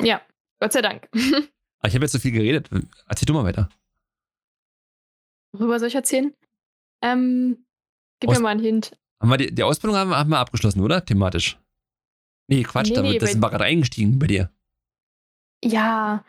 [0.00, 0.20] Ja,
[0.60, 1.08] Gott sei Dank.
[1.12, 1.12] Aber
[1.88, 2.70] ich habe jetzt so viel geredet.
[3.06, 3.68] Erzähl du mal weiter.
[5.52, 6.34] Worüber soll ich erzählen?
[7.02, 7.64] Ähm,
[8.20, 8.96] gib Aus- mir mal einen Hint.
[9.20, 11.04] Haben wir die, die Ausbildung haben, wir- haben wir abgeschlossen, oder?
[11.04, 11.58] Thematisch.
[12.48, 14.50] Nee, Quatsch, Nee, da nee, wird das bei- war gerade eingestiegen bei dir.
[15.64, 16.24] Ja.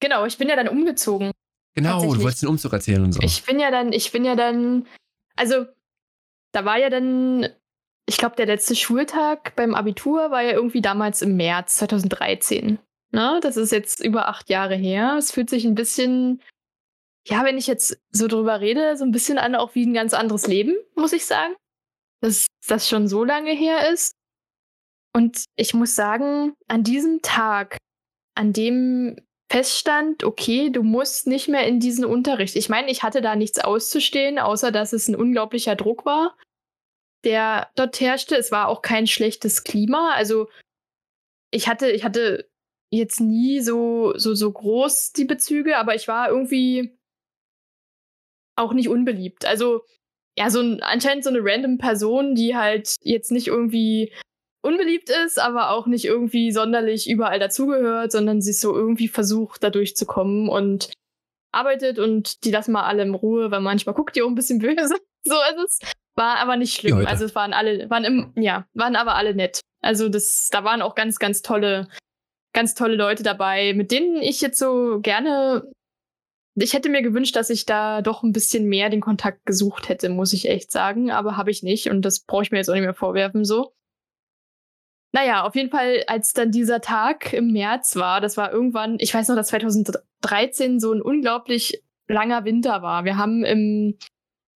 [0.00, 1.30] Genau, ich bin ja dann umgezogen.
[1.74, 3.20] Genau, du wolltest den Umzug erzählen und so.
[3.22, 4.86] Ich bin ja dann, ich bin ja dann,
[5.36, 5.66] also
[6.52, 7.48] da war ja dann,
[8.06, 12.78] ich glaube, der letzte Schultag beim Abitur war ja irgendwie damals im März 2013.
[13.10, 13.40] Ne?
[13.42, 15.16] Das ist jetzt über acht Jahre her.
[15.18, 16.40] Es fühlt sich ein bisschen,
[17.26, 20.14] ja, wenn ich jetzt so drüber rede, so ein bisschen an auch wie ein ganz
[20.14, 21.54] anderes Leben, muss ich sagen.
[22.20, 24.14] Dass das schon so lange her ist.
[25.12, 27.78] Und ich muss sagen, an diesem Tag,
[28.36, 29.16] an dem
[29.54, 32.56] feststand, okay, du musst nicht mehr in diesen Unterricht.
[32.56, 36.36] Ich meine, ich hatte da nichts auszustehen, außer dass es ein unglaublicher Druck war,
[37.22, 38.34] der dort herrschte.
[38.34, 40.10] Es war auch kein schlechtes Klima.
[40.14, 40.48] Also
[41.52, 42.50] ich hatte, ich hatte
[42.90, 46.98] jetzt nie so, so, so groß die Bezüge, aber ich war irgendwie
[48.56, 49.44] auch nicht unbeliebt.
[49.44, 49.82] Also
[50.36, 54.12] ja, so ein, anscheinend so eine random Person, die halt jetzt nicht irgendwie
[54.64, 59.70] unbeliebt ist, aber auch nicht irgendwie sonderlich überall dazugehört, sondern sie so irgendwie versucht, da
[59.70, 60.90] durchzukommen und
[61.52, 64.58] arbeitet und die lassen mal alle in Ruhe, weil manchmal guckt die auch ein bisschen
[64.58, 64.96] böse.
[65.26, 65.78] So ist es.
[66.16, 67.06] War aber nicht schlimm.
[67.06, 69.60] Also es waren alle, waren im, ja, waren aber alle nett.
[69.80, 71.88] Also das, da waren auch ganz, ganz tolle,
[72.52, 75.72] ganz tolle Leute dabei, mit denen ich jetzt so gerne.
[76.56, 80.10] Ich hätte mir gewünscht, dass ich da doch ein bisschen mehr den Kontakt gesucht hätte,
[80.10, 82.74] muss ich echt sagen, aber habe ich nicht und das brauche ich mir jetzt auch
[82.74, 83.72] nicht mehr vorwerfen so.
[85.14, 89.14] Naja, auf jeden Fall, als dann dieser Tag im März war, das war irgendwann, ich
[89.14, 93.04] weiß noch, dass 2013 so ein unglaublich langer Winter war.
[93.04, 93.96] Wir haben im,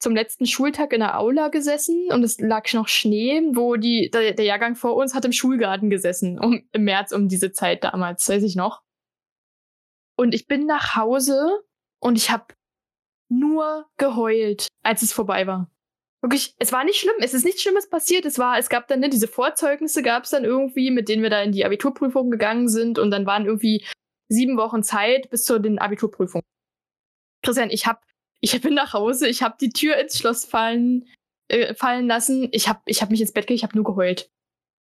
[0.00, 4.32] zum letzten Schultag in der Aula gesessen und es lag noch Schnee, wo die, der,
[4.32, 8.28] der Jahrgang vor uns hat im Schulgarten gesessen, um, im März um diese Zeit damals,
[8.28, 8.82] weiß ich noch.
[10.16, 11.62] Und ich bin nach Hause
[12.00, 12.46] und ich habe
[13.28, 15.70] nur geheult, als es vorbei war.
[16.20, 18.24] Wirklich, es war nicht schlimm, es ist nichts Schlimmes passiert.
[18.24, 21.30] Es war, es gab dann, ne, diese Vorzeugnisse gab es dann irgendwie, mit denen wir
[21.30, 23.84] da in die Abiturprüfung gegangen sind und dann waren irgendwie
[24.28, 26.44] sieben Wochen Zeit bis zu den Abiturprüfungen.
[27.42, 28.02] Christian, ich hab,
[28.40, 31.08] ich bin nach Hause, ich habe die Tür ins Schloss fallen,
[31.48, 32.48] äh, fallen lassen.
[32.50, 34.28] Ich habe, ich habe mich ins Bett gelegt, ich habe nur geheult.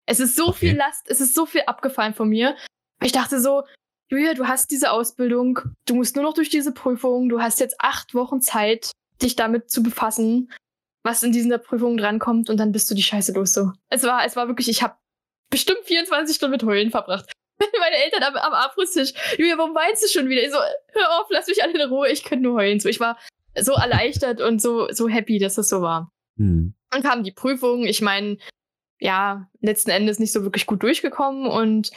[0.07, 0.69] Es ist so Okay.
[0.69, 2.55] viel Last, es ist so viel abgefallen von mir.
[3.03, 3.63] Ich dachte so,
[4.09, 7.75] Julia, du hast diese Ausbildung, du musst nur noch durch diese Prüfung, du hast jetzt
[7.79, 10.51] acht Wochen Zeit, dich damit zu befassen,
[11.07, 13.71] was in dieser Prüfung drankommt und dann bist du die Scheiße los so.
[13.89, 14.95] Es war, es war wirklich, ich habe
[15.49, 17.31] bestimmt 24 Stunden mit Heulen verbracht.
[17.59, 20.43] Meine Eltern am, am Abschlusstisch, Julia, warum weinst du schon wieder?
[20.43, 22.79] Ich so, hör auf, lass mich alle in Ruhe, ich könnte nur heulen.
[22.79, 23.17] So, ich war
[23.57, 26.11] so erleichtert und so, so happy, dass das so war.
[26.37, 26.75] Hm.
[26.91, 27.85] Dann kam die Prüfung.
[27.85, 28.37] Ich meine,
[28.99, 31.91] ja, letzten Endes nicht so wirklich gut durchgekommen und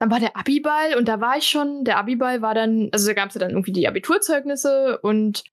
[0.00, 1.84] dann war der Abiball und da war ich schon.
[1.84, 5.44] Der Abiball war dann, also da gab es ja dann irgendwie die Abiturzeugnisse und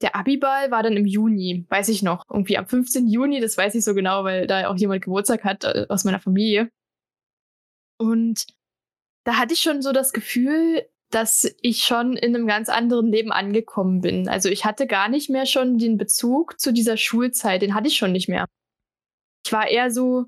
[0.00, 2.24] der Abiball war dann im Juni, weiß ich noch.
[2.30, 3.08] Irgendwie am 15.
[3.08, 6.20] Juni, das weiß ich so genau, weil da auch jemand Geburtstag hat äh, aus meiner
[6.20, 6.70] Familie.
[7.98, 8.46] Und
[9.24, 13.32] da hatte ich schon so das Gefühl, dass ich schon in einem ganz anderen Leben
[13.32, 14.28] angekommen bin.
[14.28, 17.96] Also ich hatte gar nicht mehr schon den Bezug zu dieser Schulzeit, den hatte ich
[17.96, 18.46] schon nicht mehr.
[19.44, 20.26] Ich war eher so,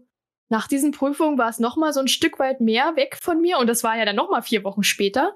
[0.48, 3.59] nach diesen Prüfungen war es noch mal so ein Stück weit mehr weg von mir
[3.59, 5.35] und das war ja dann noch mal vier Wochen später.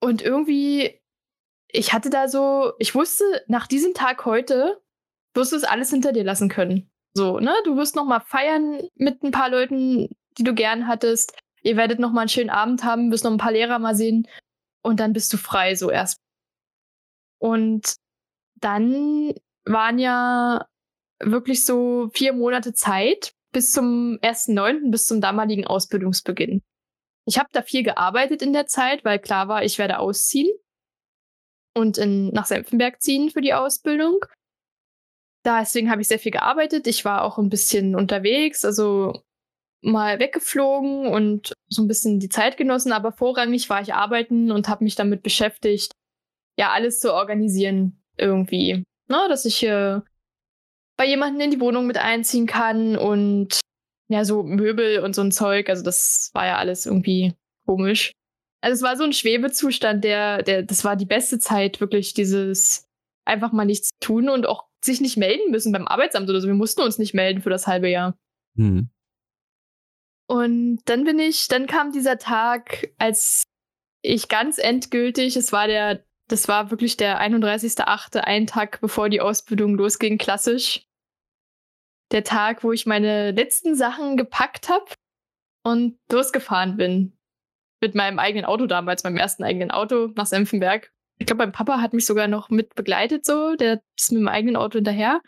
[0.00, 1.00] Und irgendwie,
[1.68, 4.80] ich hatte da so, ich wusste, nach diesem Tag heute
[5.34, 6.90] wirst du es alles hinter dir lassen können.
[7.14, 7.54] So, ne?
[7.64, 11.32] Du wirst noch mal feiern mit ein paar Leuten, die du gern hattest.
[11.62, 14.28] Ihr werdet noch mal einen schönen Abend haben, wirst noch ein paar Lehrer mal sehen
[14.82, 16.18] und dann bist du frei so erst.
[17.38, 17.96] Und
[18.54, 20.66] dann waren ja
[21.18, 26.62] wirklich so vier Monate Zeit bis zum 1.9., bis zum damaligen Ausbildungsbeginn.
[27.24, 30.50] Ich habe da viel gearbeitet in der Zeit, weil klar war, ich werde ausziehen
[31.76, 34.24] und in, nach Senfenberg ziehen für die Ausbildung.
[35.44, 36.86] Deswegen habe ich sehr viel gearbeitet.
[36.86, 39.22] Ich war auch ein bisschen unterwegs, also
[39.82, 44.68] mal weggeflogen und so ein bisschen die Zeit genossen, aber vorrangig war ich arbeiten und
[44.68, 45.92] habe mich damit beschäftigt,
[46.58, 48.82] ja, alles zu organisieren irgendwie.
[49.08, 50.04] Ne, dass ich hier
[50.96, 53.60] bei jemandem in die Wohnung mit einziehen kann und
[54.08, 55.68] ja, so Möbel und so ein Zeug.
[55.68, 57.34] Also das war ja alles irgendwie
[57.66, 58.12] komisch.
[58.60, 62.88] Also es war so ein Schwebezustand, der, der, das war die beste Zeit, wirklich dieses
[63.24, 66.46] einfach mal nichts tun und auch sich nicht melden müssen beim Arbeitsamt oder so.
[66.46, 68.16] Wir mussten uns nicht melden für das halbe Jahr.
[68.56, 68.88] Hm.
[70.28, 73.44] Und dann bin ich, dann kam dieser Tag, als
[74.02, 79.20] ich ganz endgültig, es war der, das war wirklich der 31.8., ein Tag bevor die
[79.20, 80.86] Ausbildung losging, klassisch.
[82.12, 84.86] Der Tag, wo ich meine letzten Sachen gepackt habe
[85.64, 87.15] und losgefahren bin.
[87.86, 90.92] Mit meinem eigenen Auto damals, meinem ersten eigenen Auto nach Senfenberg.
[91.18, 93.54] Ich glaube, mein Papa hat mich sogar noch mit begleitet, so.
[93.54, 95.22] Der ist mit dem eigenen Auto hinterher.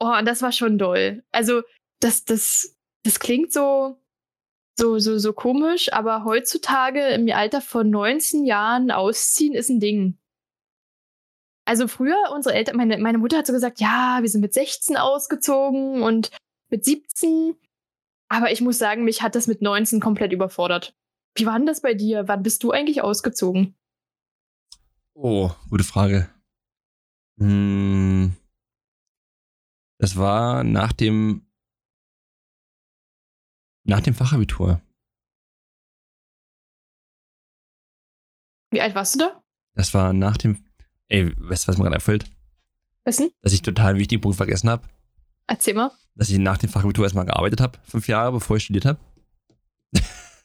[0.00, 1.22] Oh, und das war schon doll.
[1.30, 1.62] Also,
[2.00, 4.00] das, das, das klingt so,
[4.76, 10.18] so, so, so komisch, aber heutzutage im Alter von 19 Jahren ausziehen ist ein Ding.
[11.64, 14.96] Also früher, unsere Eltern, meine, meine Mutter hat so gesagt, ja, wir sind mit 16
[14.96, 16.32] ausgezogen und
[16.68, 17.54] mit 17.
[18.28, 20.96] Aber ich muss sagen, mich hat das mit 19 komplett überfordert.
[21.34, 22.28] Wie war denn das bei dir?
[22.28, 23.74] Wann bist du eigentlich ausgezogen?
[25.14, 26.28] Oh, gute Frage.
[27.38, 28.34] Hm,
[29.98, 31.46] das war nach dem
[33.84, 34.80] nach dem Fachabitur.
[38.70, 39.42] Wie alt warst du da?
[39.74, 40.64] Das war nach dem.
[41.08, 42.24] Ey, weißt du, was mir gerade erfüllt?
[43.04, 43.30] Wissen?
[43.42, 44.88] Dass ich total einen wichtigen Punkt vergessen habe.
[45.46, 45.92] Erzähl mal.
[46.14, 48.98] Dass ich nach dem Fachabitur erstmal gearbeitet habe, fünf Jahre, bevor ich studiert habe.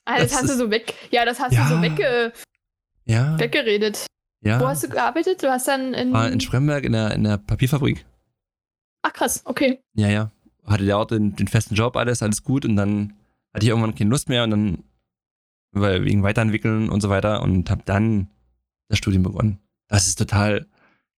[0.07, 0.93] Ah, das, Das hast du so weg.
[1.11, 1.67] Ja, das hast Ja.
[1.69, 2.31] du so wegge
[3.05, 3.37] Ja.
[3.39, 4.05] weggeredet.
[4.41, 4.59] ja.
[4.59, 5.43] Wo hast du gearbeitet?
[5.43, 6.13] Du hast dann in.
[6.13, 8.05] war in Spremberg in der, in der Papierfabrik.
[9.03, 9.81] Ach krass, okay.
[9.95, 10.31] Ja, ja.
[10.65, 12.65] Hatte der auch den, den festen Job, alles, alles gut.
[12.65, 13.13] Und dann
[13.53, 14.83] hatte ich irgendwann keine Lust mehr und dann,
[15.71, 18.29] weil wegen Weiterentwickeln und so weiter und habe dann
[18.89, 19.59] das Studium begonnen.
[19.89, 20.67] Das ist total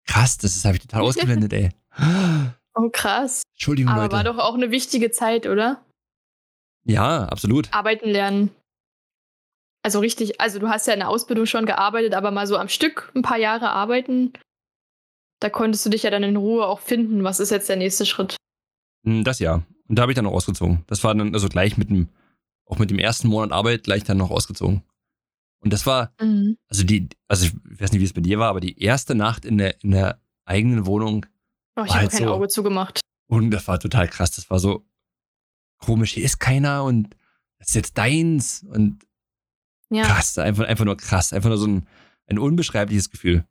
[0.05, 0.37] krass.
[0.37, 1.69] Das habe ich total ausgeblendet, ey.
[2.75, 3.43] Oh krass.
[3.53, 4.15] Entschuldigung, Aber Leute.
[4.15, 5.83] war doch auch eine wichtige Zeit, oder?
[6.85, 7.71] ja, absolut.
[7.73, 8.49] Arbeiten lernen.
[9.83, 12.67] Also richtig, also du hast ja in der Ausbildung schon gearbeitet, aber mal so am
[12.67, 14.33] Stück ein paar Jahre arbeiten,
[15.39, 17.23] da konntest du dich ja dann in Ruhe auch finden.
[17.23, 18.35] Was ist jetzt der nächste Schritt?
[19.05, 19.63] Hm, Das ja.
[19.87, 20.83] Und da habe ich dann auch ausgezogen.
[20.87, 22.09] Das war dann also gleich mit dem,
[22.65, 24.83] auch mit dem ersten Monat Arbeit gleich dann noch ausgezogen.
[25.61, 26.57] Und das war, Mhm.
[26.67, 29.45] also die, also ich weiß nicht, wie es bei dir war, aber die erste Nacht
[29.45, 31.25] in der, in der eigenen Wohnung
[31.77, 32.33] Oh, ich habe halt kein so.
[32.33, 32.99] Auge zugemacht.
[33.27, 34.31] Und das war total krass.
[34.31, 34.85] Das war so
[35.77, 36.13] komisch.
[36.13, 37.15] Hier ist keiner und
[37.57, 38.63] das ist jetzt deins.
[38.69, 39.05] Und
[39.91, 40.03] Ja.
[40.03, 41.33] krass, einfach, einfach nur krass.
[41.33, 41.87] Einfach nur so ein,
[42.27, 43.45] ein unbeschreibliches Gefühl.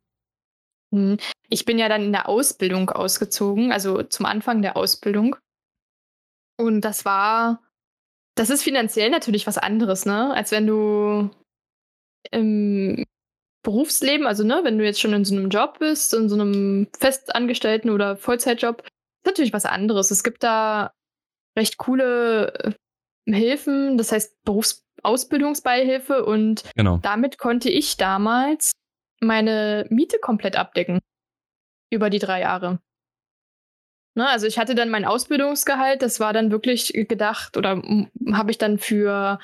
[0.91, 1.19] Mhm.
[1.49, 5.37] Ich bin ja dann in der Ausbildung ausgezogen, also zum Anfang der Ausbildung.
[6.57, 7.63] Und das war,
[8.35, 10.33] das ist finanziell natürlich was anderes, ne?
[10.35, 11.31] Als wenn du
[12.31, 13.05] im
[13.63, 16.89] Berufsleben, also ne, wenn du jetzt schon in so einem Job bist, in so einem
[16.99, 20.11] festangestellten oder Vollzeitjob, ist natürlich was anderes.
[20.11, 20.93] Es gibt da
[21.57, 22.73] recht coole äh,
[23.35, 26.99] Hilfen, das heißt Berufsausbildungsbeihilfe und Genau.
[27.03, 28.73] damit konnte ich damals
[29.21, 31.01] meine Miete komplett abdecken.
[31.91, 32.81] Über die drei Jahre.
[34.15, 37.83] Ne, also ich hatte dann mein Ausbildungsgehalt, das war dann wirklich gedacht oder
[38.33, 39.39] habe ich dann für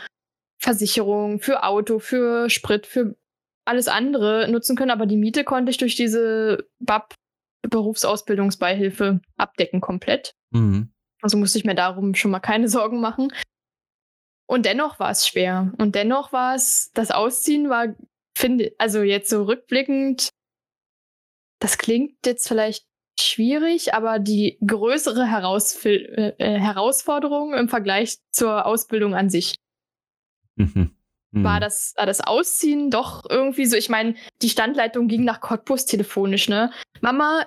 [0.60, 3.16] Versicherung, für Auto, für Sprit, für
[3.66, 7.14] alles andere nutzen können, aber die Miete konnte ich durch diese BAP
[7.68, 10.34] Berufsausbildungsbeihilfe abdecken komplett.
[10.50, 10.92] Mhm.
[11.22, 13.32] Also musste ich mir darum schon mal keine Sorgen machen.
[14.46, 15.72] Und dennoch war es schwer.
[15.78, 17.94] Und dennoch war es, das Ausziehen war,
[18.36, 20.28] finde, also jetzt so rückblickend,
[21.60, 22.86] das klingt jetzt vielleicht
[23.18, 29.54] schwierig, aber die größere Herausfil äh, äh, Herausforderung im Vergleich zur Ausbildung an sich
[30.56, 30.96] Mhm.
[31.32, 31.44] Mhm.
[31.44, 33.76] war das, war das Ausziehen doch irgendwie so.
[33.76, 36.70] Ich meine, die Standleitung ging nach Cottbus telefonisch, ne?
[37.00, 37.46] Mama,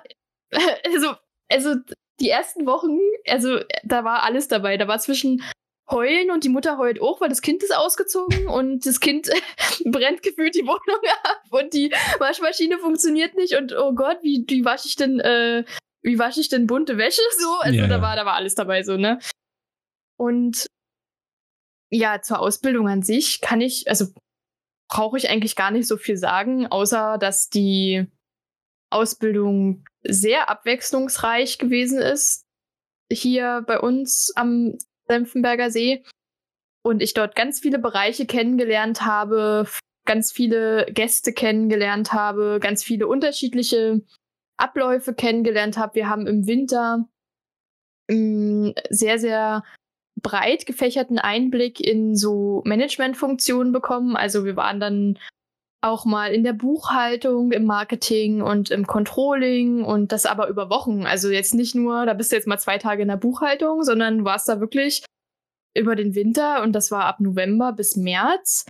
[0.84, 1.14] also,
[1.50, 1.74] also
[2.20, 4.76] die ersten Wochen, also da war alles dabei.
[4.76, 5.42] Da war zwischen
[5.90, 9.30] Heulen und die Mutter heult auch, weil das Kind ist ausgezogen und das Kind
[9.84, 14.64] brennt gefühlt die Wohnung ab und die Waschmaschine funktioniert nicht und oh Gott, wie, wie
[14.64, 15.64] wasche ich denn, äh,
[16.02, 17.22] wie wasche ich denn bunte Wäsche?
[17.38, 19.18] So, also Ja, da war, da war alles dabei, so, ne?
[20.16, 20.66] Und
[21.90, 24.06] ja, zur Ausbildung an sich kann ich, also
[24.88, 28.06] brauche ich eigentlich gar nicht so viel sagen, außer dass die
[28.90, 32.44] Ausbildung sehr abwechslungsreich gewesen ist.
[33.10, 34.76] Hier bei uns am
[35.10, 36.02] Senfenberger See.
[36.82, 39.66] Und ich dort ganz viele Bereiche kennengelernt habe,
[40.06, 44.02] ganz viele Gäste kennengelernt habe, ganz viele unterschiedliche
[44.56, 45.96] Abläufe kennengelernt habe.
[45.96, 47.08] Wir haben im Winter
[48.08, 49.64] einen sehr, sehr
[50.22, 54.16] breit gefächerten Einblick in so Managementfunktionen bekommen.
[54.16, 55.18] Also wir waren dann
[55.80, 61.06] auch mal in der Buchhaltung, im Marketing und im Controlling und das aber über Wochen.
[61.06, 64.18] Also jetzt nicht nur, da bist du jetzt mal zwei Tage in der Buchhaltung, sondern
[64.18, 65.04] du warst da wirklich
[65.76, 68.66] über den Winter und das war ab November bis März.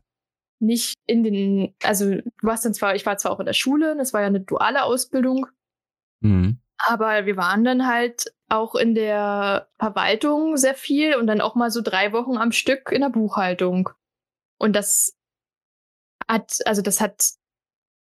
[0.60, 3.96] Nicht in den, also du warst dann zwar, ich war zwar auch in der Schule,
[3.96, 5.46] das war ja eine duale Ausbildung,
[6.20, 6.58] Mhm.
[6.78, 11.70] aber wir waren dann halt auch in der Verwaltung sehr viel und dann auch mal
[11.70, 13.90] so drei Wochen am Stück in der Buchhaltung.
[14.58, 15.17] Und das
[16.28, 17.30] hat, also das hat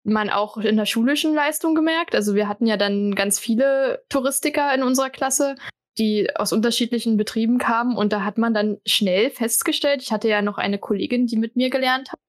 [0.03, 2.15] man auch in der schulischen Leistung gemerkt.
[2.15, 5.55] Also wir hatten ja dann ganz viele Touristiker in unserer Klasse,
[5.97, 10.41] die aus unterschiedlichen Betrieben kamen und da hat man dann schnell festgestellt, ich hatte ja
[10.41, 12.19] noch eine Kollegin, die mit mir gelernt hat,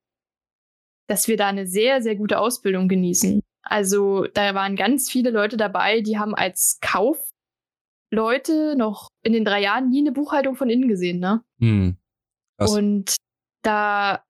[1.07, 3.41] dass wir da eine sehr, sehr gute Ausbildung genießen.
[3.63, 6.79] Also da waren ganz viele Leute dabei, die haben als
[8.11, 11.43] Leute noch in den drei Jahren nie eine Buchhaltung von innen gesehen, ne?
[11.59, 11.97] Hm.
[12.59, 13.15] Und
[13.63, 14.23] da,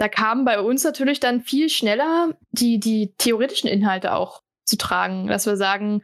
[0.00, 5.26] da kamen bei uns natürlich dann viel schneller die, die theoretischen Inhalte auch zu tragen,
[5.26, 6.02] dass wir sagen,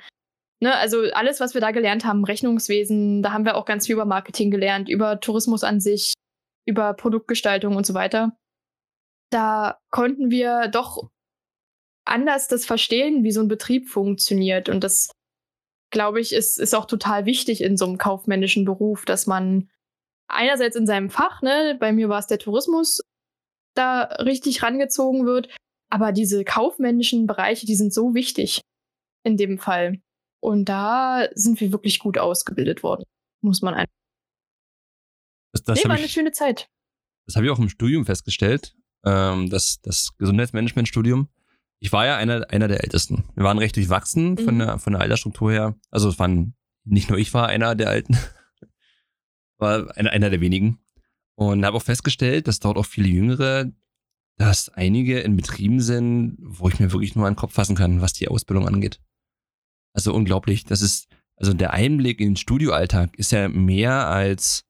[0.60, 3.94] ne, also alles, was wir da gelernt haben, Rechnungswesen, da haben wir auch ganz viel
[3.94, 6.12] über Marketing gelernt, über Tourismus an sich,
[6.66, 8.36] über Produktgestaltung und so weiter.
[9.30, 11.08] Da konnten wir doch
[12.04, 14.68] anders das verstehen, wie so ein Betrieb funktioniert.
[14.68, 15.10] Und das,
[15.90, 19.70] glaube ich, ist, ist auch total wichtig in so einem kaufmännischen Beruf, dass man
[20.28, 23.00] einerseits in seinem Fach, ne, bei mir war es der Tourismus,
[23.78, 25.48] da richtig rangezogen wird,
[25.90, 28.60] aber diese kaufmännischen Bereiche, die sind so wichtig
[29.24, 30.00] in dem Fall.
[30.40, 33.04] Und da sind wir wirklich gut ausgebildet worden,
[33.42, 33.92] muss man einfach.
[35.52, 36.68] Das, das nee, war ich, eine schöne Zeit.
[37.26, 41.28] Das habe ich auch im Studium festgestellt, ähm, das, das Gesundheitsmanagementstudium.
[41.80, 43.24] Ich war ja einer, einer der Ältesten.
[43.34, 44.38] Wir waren recht durchwachsen Mhm.
[44.38, 45.74] von, der, von der Altersstruktur her.
[45.90, 46.54] Also es waren,
[46.84, 48.16] nicht nur ich war einer der Alten,
[49.58, 50.78] war einer, einer der wenigen.
[51.36, 53.70] Und habe auch festgestellt, dass dort auch viele Jüngere,
[54.38, 58.00] dass einige in Betrieben sind, wo ich mir wirklich nur an den Kopf fassen kann,
[58.00, 59.00] was die Ausbildung angeht.
[59.92, 60.64] Also unglaublich.
[60.64, 64.64] Das ist, also der Einblick in den Studioalltag ist ja mehr als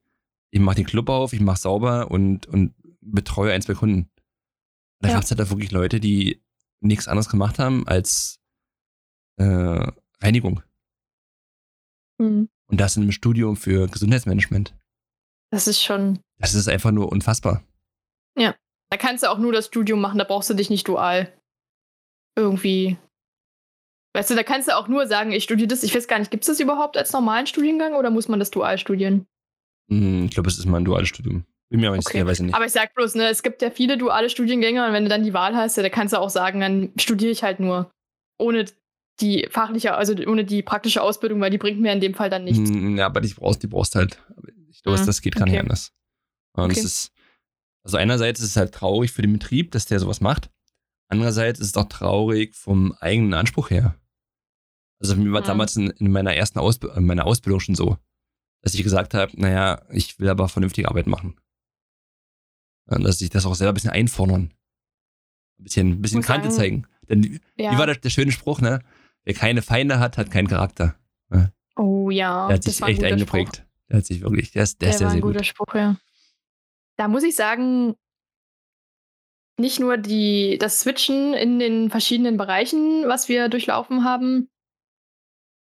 [0.51, 4.09] ich mache den Club auf, ich mache sauber und, und betreue ein, zwei Kunden.
[5.01, 5.15] Da Ja.
[5.15, 6.43] gab es halt auch wirklich Leute, die
[6.81, 8.39] nichts anderes gemacht haben als
[9.39, 9.91] äh,
[10.23, 10.63] Reinigung.
[12.19, 12.49] Mhm.
[12.69, 14.75] Und das in einem Studium für Gesundheitsmanagement.
[15.57, 16.19] Das ist schon.
[16.39, 17.63] Das ist einfach nur unfassbar.
[18.89, 21.33] Da kannst du auch nur das Studium machen, da brauchst du dich nicht dual.
[22.37, 22.97] Irgendwie.
[24.15, 25.83] Weißt du, da kannst du auch nur sagen, ich studiere das.
[25.83, 28.53] Ich weiß gar nicht, gibt es das überhaupt als normalen Studiengang oder muss man das
[28.53, 29.27] dual studieren?
[29.91, 31.45] Hm, Ich glaube, es ist mal ein duales Studium.
[31.69, 32.19] Bin mir aber nicht Okay.
[32.19, 32.55] sicher, weiß ich nicht.
[32.55, 35.25] Aber ich sag bloß, ne, es gibt ja viele duale Studiengänge und wenn du dann
[35.25, 37.91] die Wahl hast, ja, da kannst du auch sagen, dann studiere ich halt nur.
[38.39, 38.67] Ohne
[39.21, 42.45] die fachliche, also ohne die praktische Ausbildung, weil die bringt mir in dem Fall dann
[42.45, 42.71] nichts.
[42.71, 44.23] Hm, Ja, aber die brauchst, die brauchst halt.
[44.77, 45.61] Ich glaube, Mhm, das geht gar nicht okay.
[45.63, 45.93] anders.
[46.53, 46.79] Und Okay.
[46.81, 47.13] es ist,
[47.83, 50.51] also einerseits ist es halt traurig für den Betrieb, dass der sowas macht.
[51.09, 53.99] Andererseits ist es auch traurig vom eigenen Anspruch her.
[55.01, 55.47] Also mir war Mhm.
[55.47, 57.97] damals in, in meiner ersten Ausb in meiner Ausbildung schon so,
[58.63, 61.39] dass ich gesagt habe, naja, ich will aber vernünftige Arbeit machen.
[62.87, 64.53] Und dass ich das auch selber ein bisschen einfordern.
[65.59, 66.87] Ein bisschen, ein bisschen Muss Kante sagen, zeigen.
[67.09, 67.79] Denn wie Ja.
[67.79, 68.81] war der, der schöne Spruch, ne?
[69.25, 70.97] Wer keine Feinde hat, hat keinen Charakter.
[71.77, 73.66] oh ja, Der hat das sich echt eingeprägt.
[73.89, 75.47] Der hat sich wirklich, der ist, der Der, ist sehr, war sehr ein guter gut.
[75.47, 75.97] Spruch, ja.
[76.97, 77.95] Da muss ich sagen,
[79.59, 84.51] nicht nur die, das Switchen in den verschiedenen Bereichen, was wir durchlaufen haben,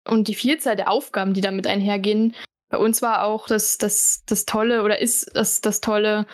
[0.07, 2.35] und die Vielzahl der Aufgaben, die damit einhergehen.
[2.69, 6.25] Bei uns war auch das, das, das Tolle oder ist das, das Tolle,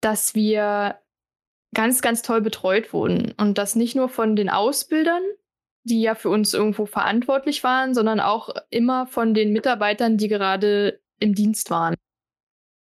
[0.00, 1.00] dass wir
[1.74, 3.32] ganz, ganz toll betreut wurden.
[3.32, 5.22] Und das nicht nur von den Ausbildern,
[5.84, 11.00] die ja für uns irgendwo verantwortlich waren, sondern auch immer von den Mitarbeitern, die gerade
[11.20, 11.94] im Dienst waren.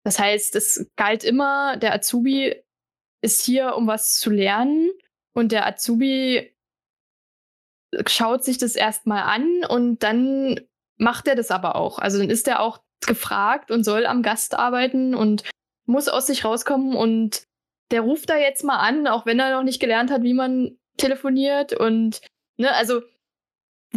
[0.03, 2.55] Das heißt, es galt immer, der Azubi
[3.21, 4.89] ist hier, um was zu lernen
[5.33, 6.55] und der Azubi
[8.07, 10.59] schaut sich das erstmal an und dann
[10.97, 11.99] macht er das aber auch.
[11.99, 15.43] Also dann ist er auch gefragt und soll am Gast arbeiten und
[15.85, 17.43] muss aus sich rauskommen und
[17.91, 20.77] der ruft da jetzt mal an, auch wenn er noch nicht gelernt hat, wie man
[20.97, 22.21] telefoniert und
[22.57, 23.01] ne, also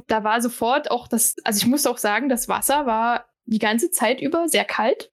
[0.06, 3.90] da war sofort auch das, also ich muss auch sagen, das Wasser war die ganze
[3.90, 5.10] Zeit über sehr kalt.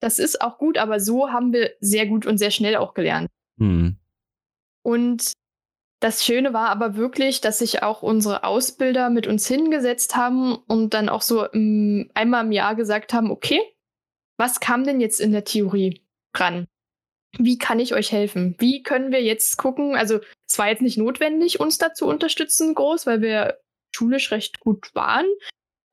[0.00, 3.28] Das ist auch gut, aber so haben wir sehr gut und sehr schnell auch gelernt.
[3.58, 3.96] Hm.
[4.82, 5.32] Und
[6.00, 10.94] das Schöne war aber wirklich, dass sich auch unsere Ausbilder mit uns hingesetzt haben und
[10.94, 13.60] dann auch so ähm, einmal im Jahr gesagt haben, okay,
[14.38, 16.00] was kam denn jetzt in der Theorie
[16.34, 16.66] ran?
[17.38, 18.56] Wie kann ich euch helfen?
[18.58, 19.94] Wie können wir jetzt gucken?
[19.94, 23.58] Also es war jetzt nicht notwendig, uns da zu unterstützen groß, weil wir
[23.94, 25.26] schulisch recht gut waren.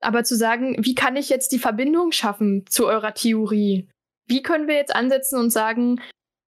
[0.00, 3.88] Aber zu sagen, wie kann ich jetzt die Verbindung schaffen zu eurer Theorie?
[4.26, 6.00] Wie können wir jetzt ansetzen und sagen,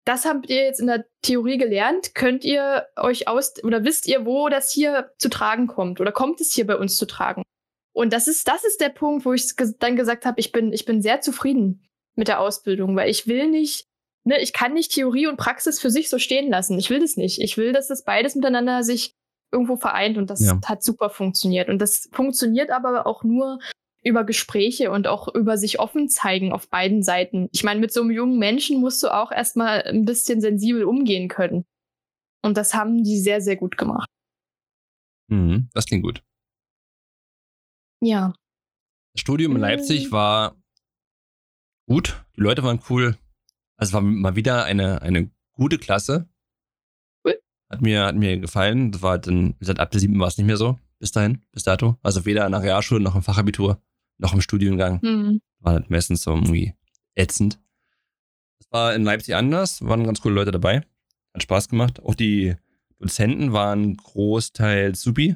[0.08, 2.16] das habt ihr jetzt in der Theorie gelernt.
[2.16, 6.00] Könnt ihr euch aus oder wisst ihr, wo das hier zu tragen kommt?
[6.00, 7.44] Oder kommt es hier bei uns zu tragen?
[7.94, 10.86] Und das ist, das ist der Punkt, wo ich dann gesagt habe, ich bin, ich
[10.86, 11.84] bin sehr zufrieden
[12.16, 13.86] mit der Ausbildung, weil ich will nicht,
[14.28, 16.78] ne, ich kann nicht Theorie und Praxis für sich so stehen lassen.
[16.78, 17.40] Ich will das nicht.
[17.42, 19.14] Ich will, dass das beides miteinander sich
[19.52, 20.60] irgendwo vereint und das Ja.
[20.66, 21.70] hat super funktioniert.
[21.70, 23.60] Und das funktioniert aber auch nur
[24.04, 27.50] über Gespräche und auch über sich offen zeigen auf beiden Seiten.
[27.52, 31.28] Ich meine, mit so einem jungen Menschen musst du auch erstmal ein bisschen sensibel umgehen
[31.30, 31.66] können.
[32.44, 34.08] Und das haben die sehr, sehr gut gemacht.
[35.30, 35.70] Mhm.
[35.74, 36.22] Das klingt gut.
[38.02, 38.34] Ja.
[39.14, 39.64] Das Studium in Mhm.
[39.64, 40.56] Leipzig war
[41.90, 42.24] gut.
[42.36, 43.18] Die Leute waren cool.
[43.78, 46.28] Also war mal wieder eine, eine gute Klasse.
[47.24, 47.40] Cool.
[47.70, 48.92] Hat mir, hat mir gefallen.
[48.92, 50.80] Das war dann, wie gesagt, ab der siebten war es nicht mehr so.
[51.00, 51.98] Bis dahin, bis dato.
[52.02, 53.82] Also weder nach Realschule noch im Fachabitur.
[54.18, 55.02] noch im Studiengang.
[55.02, 55.42] Hm.
[55.60, 56.74] War halt meistens so irgendwie
[57.16, 57.60] ätzend.
[58.60, 60.82] Das war in Leipzig anders, waren ganz coole Leute dabei.
[61.34, 62.00] Hat Spaß gemacht.
[62.02, 62.56] Auch die
[63.00, 65.36] Dozenten waren großteils supi.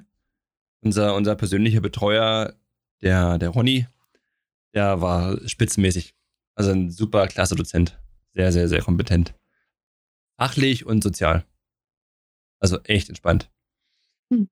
[0.83, 2.55] Unser, unser persönlicher Betreuer,
[3.01, 3.87] der, der Ronny,
[4.73, 6.15] der war spitzenmäßig.
[6.55, 7.99] Also ein super klasse Dozent.
[8.33, 9.33] Sehr, sehr, sehr kompetent.
[10.39, 11.45] Fachlich und sozial.
[12.59, 13.51] Also echt entspannt.
[14.31, 14.49] Hm.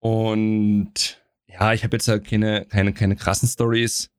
[0.00, 4.10] Und ja, ich habe jetzt ja keine, keine, keine krassen Stories.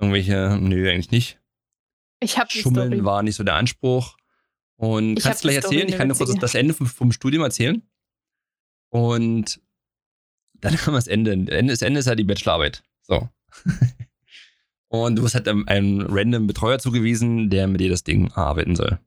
[0.00, 1.40] Irgendwelche, nö, eigentlich nicht.
[2.20, 3.04] Ich habe Schummeln Story.
[3.04, 4.16] war nicht so der Anspruch.
[4.76, 5.88] Und Ich kannst du gleich erzählen?
[5.88, 7.82] Ich kann dir kurz das Ende vom, vom Studium erzählen.
[8.90, 9.60] Und
[10.54, 11.32] dann kommt das Ende.
[11.32, 12.82] Ende- Das Ende ist ja die Bachelorarbeit.
[13.02, 13.28] So.
[14.88, 18.74] Und du wirst halt einem, einem random Betreuer zugewiesen, der mit dir das Ding erarbeiten
[18.74, 18.98] soll.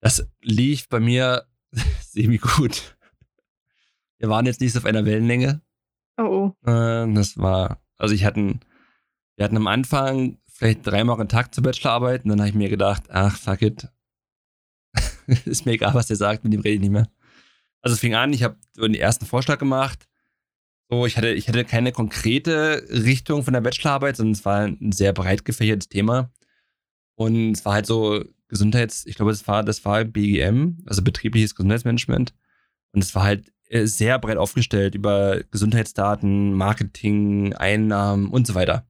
[0.00, 1.46] Das lief bei mir
[2.00, 2.96] semi gut.
[4.18, 5.62] Wir waren jetzt nicht so auf einer Wellenlänge.
[6.16, 6.70] Oh, oh.
[6.70, 8.60] Äh, das war, also ich hatten,
[9.36, 13.04] wir hatten am Anfang vielleicht dreimal Kontakt zur Bachelorarbeit und dann habe ich mir gedacht,
[13.08, 13.88] ach, fuck it.
[15.26, 17.08] ist mir egal, was der sagt, mit dem rede ich nicht mehr.
[17.82, 20.09] Also es fing an, ich habe den ersten Vorschlag gemacht.
[20.90, 24.90] So, ich hatte, ich hatte keine konkrete Richtung von der Bachelorarbeit, sondern es war ein
[24.90, 26.32] sehr breit gefächertes Thema.
[27.14, 31.54] Und es war halt so Gesundheits, ich glaube, das war, das war BGM, also betriebliches
[31.54, 32.34] Gesundheitsmanagement.
[32.92, 38.84] Und es war halt äh, sehr breit aufgestellt über Gesundheitsdaten, Marketing, Einnahmen und so weiter.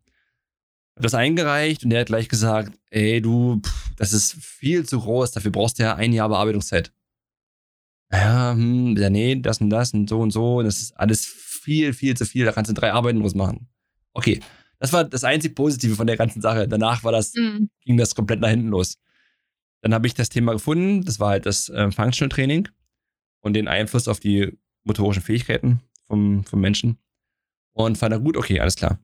[0.96, 5.00] Hab das eingereicht und der hat gleich gesagt, ey du, pff, das ist viel zu
[5.00, 6.92] groß, dafür brauchst du ja ein Jahr Bearbeitungszeit.
[8.12, 10.58] Ja, hm, ja, nee, das und das und so und so.
[10.58, 11.26] Und das ist alles
[11.60, 12.44] viel, viel zu viel.
[12.44, 13.68] Da kannst du drei Arbeiten draus machen.
[14.12, 14.40] Okay,
[14.78, 16.66] das war das einzig Positive von der ganzen Sache.
[16.66, 17.70] Danach war das, Hm.
[17.84, 18.98] ging das komplett nach hinten los.
[19.82, 21.04] Dann habe ich das Thema gefunden.
[21.04, 22.68] Das war halt das äh, Functional Training
[23.40, 26.98] und den Einfluss auf die motorischen Fähigkeiten vom, vom Menschen.
[27.72, 28.98] Und fand er gut, okay, alles klar.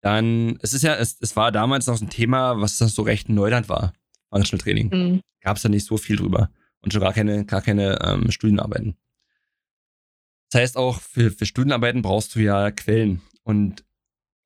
[0.00, 3.02] Dann, es ist ja, es, es war damals noch so ein Thema, was das so
[3.02, 3.94] recht Neuland war.
[4.30, 4.90] Functional Training.
[4.90, 5.20] Hm.
[5.40, 6.50] Gab es da nicht so viel drüber.
[6.80, 8.96] Und schon gar keine, gar keine ähm, Studienarbeiten.
[10.54, 13.20] Das heißt auch, für, für Studienarbeiten brauchst du ja Quellen.
[13.42, 13.84] Und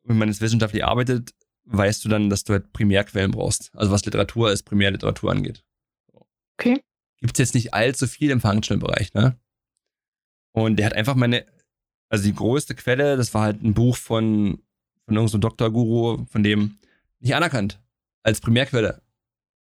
[0.04, 1.34] wenn man jetzt wissenschaftlich arbeitet,
[1.64, 3.70] weißt du dann, dass du halt Primärquellen brauchst.
[3.74, 5.62] Also was Literatur ist, Primärliteratur angeht.
[6.58, 6.80] Okay.
[7.20, 9.38] Gibt es jetzt nicht allzu viel im Functional-Bereich, ne?
[10.52, 11.44] Und der hat einfach meine,
[12.08, 14.62] also die größte Quelle, das war halt ein Buch von,
[15.04, 16.78] von irgendeinem Doktorguru, von dem
[17.20, 17.82] nicht anerkannt
[18.22, 19.02] als Primärquelle.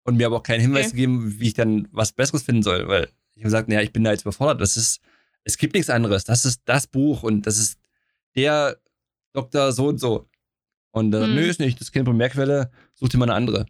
[0.02, 0.96] Und mir aber auch keinen Hinweis Okay.
[0.96, 4.02] gegeben, wie ich dann was Besseres finden soll, weil ich habe gesagt, naja, ich bin
[4.02, 4.60] da jetzt überfordert.
[4.60, 5.00] Das ist,
[5.44, 6.24] es gibt nichts anderes.
[6.24, 7.78] Das ist das Buch und das ist
[8.36, 8.78] der
[9.32, 10.28] Doktor so und so.
[10.92, 11.34] Und äh, Hm.
[11.34, 13.66] nö, ist nicht, das ist keine Primärquelle, such dir mal eine andere.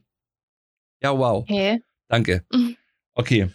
[1.02, 1.44] Ja, wow.
[1.48, 1.80] Hä?
[2.08, 2.44] Danke.
[3.14, 3.50] Okay.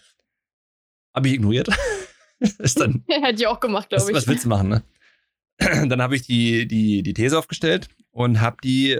[1.15, 1.67] Habe ich ignoriert.
[2.39, 4.15] ist dann, Hätte ich auch gemacht, glaube ich.
[4.15, 4.83] was willst du machen, ne?
[5.89, 8.99] Dann habe ich die, die, die These aufgestellt und habe die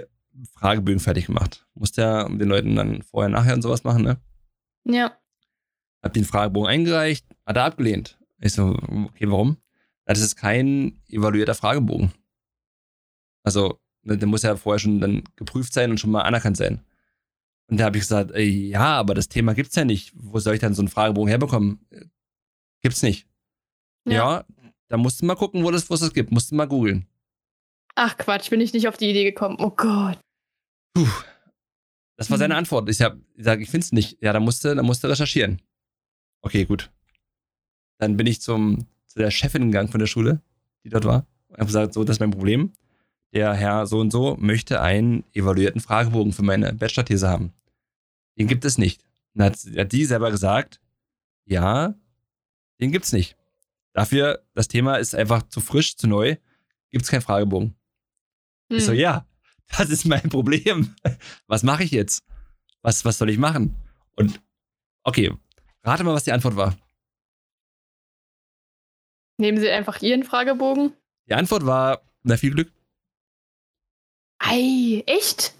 [0.54, 1.64] Fragebögen fertig gemacht.
[1.74, 4.20] Musste ja den Leuten dann vorher, nachher und sowas machen, ne?
[4.82, 5.16] Ja.
[6.02, 8.17] Hab den Fragebogen eingereicht, hat er abgelehnt.
[8.40, 8.76] Ich so,
[9.06, 9.56] okay, warum?
[10.04, 12.12] Das ist kein evaluierter Fragebogen.
[13.44, 16.84] Also, ne, der muss ja vorher schon dann geprüft sein und schon mal anerkannt sein.
[17.70, 20.12] Und da habe ich gesagt, ey, ja, aber das Thema gibt's ja nicht.
[20.14, 21.84] Wo soll ich dann so einen Fragebogen herbekommen?
[21.90, 22.06] Äh,
[22.80, 23.26] Gibt's nicht.
[24.06, 24.44] Ja, Ja.
[24.88, 26.30] da musst du mal gucken, wo das, wo es das gibt.
[26.30, 27.06] Musst du mal googeln.
[27.96, 29.56] Ach Quatsch, bin ich nicht auf die Idee gekommen.
[29.58, 30.18] Oh Gott.
[30.94, 31.06] Puh.
[32.16, 32.88] Das war seine Antwort.
[32.88, 34.22] Ich habe gesagt, ich finde es nicht.
[34.22, 35.60] Ja, da musste, da musste recherchieren.
[36.42, 36.90] Okay, gut.
[37.98, 40.40] Dann bin ich zum, zu der Chefin gegangen von der Schule,
[40.84, 41.26] die dort war.
[41.48, 42.72] Und habe gesagt, so, das ist mein Problem.
[43.32, 47.52] Der Herr so und so möchte einen evaluierten Fragebogen für meine Bachelor-These haben.
[48.38, 49.02] Den gibt es nicht.
[49.34, 50.80] Dann hat, hat die selber gesagt,
[51.44, 51.94] ja,
[52.80, 53.36] den gibt's nicht.
[53.92, 56.36] Dafür, das Thema ist einfach zu frisch, zu neu,
[56.90, 57.74] gibt's keinen Fragebogen.
[58.68, 58.98] Ich so, Hm.
[58.98, 59.26] ja,
[59.76, 60.94] das ist mein Problem.
[61.46, 62.22] Was mache ich jetzt?
[62.82, 63.74] Was, was soll ich machen?
[64.14, 64.40] Und
[65.02, 65.32] okay,
[65.82, 66.76] rate mal, was die Antwort war.
[69.38, 70.92] Nehmen Sie einfach Ihren Fragebogen.
[71.28, 72.72] Die Antwort war, na viel Glück.
[74.38, 75.54] Ei, echt?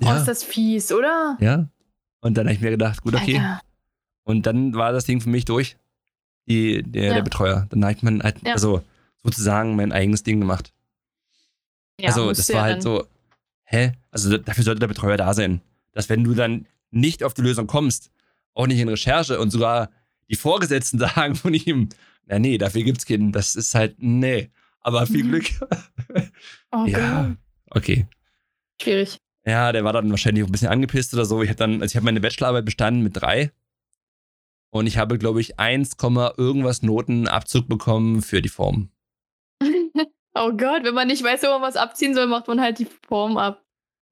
[0.00, 1.36] Oh, Ja, ist das fies, oder?
[1.40, 1.68] ja.
[2.20, 3.36] Und dann habe ich mir gedacht, gut, okay.
[3.38, 3.60] Alter.
[4.24, 5.76] Und dann war das Ding für mich durch.
[6.46, 7.14] Die, der, Ja.
[7.14, 7.66] der Betreuer.
[7.70, 8.52] Dann habe ich mein, halt, Ja.
[8.52, 8.82] also
[9.24, 10.72] sozusagen mein eigenes Ding gemacht.
[12.00, 13.06] Ja, also das war halt so,
[13.64, 13.92] hä?
[14.12, 15.60] Also dafür sollte der Betreuer da sein.
[15.92, 18.10] Dass wenn du dann nicht auf die Lösung kommst,
[18.54, 19.90] auch nicht in Recherche und sogar
[20.28, 21.88] die Vorgesetzten sagen von ihm,
[22.32, 23.30] na nee, dafür gibt's keinen.
[23.32, 24.50] Das ist halt, nee.
[24.80, 25.28] Aber viel Mhm.
[25.28, 25.44] Glück.
[26.74, 27.36] Oh ja, Gott.
[27.76, 28.06] okay.
[28.80, 29.18] Schwierig.
[29.44, 31.42] Ja, der war dann wahrscheinlich auch ein bisschen angepisst oder so.
[31.42, 33.52] Ich habe dann, also ich habe meine Bachelorarbeit bestanden mit drei.
[34.70, 38.90] Und ich habe, glaube ich, 1, Komma irgendwas Noten Abzug bekommen für die Form.
[40.34, 42.86] Oh Gott, wenn man nicht weiß, wo man was abziehen soll, macht man halt die
[43.06, 43.62] Form ab.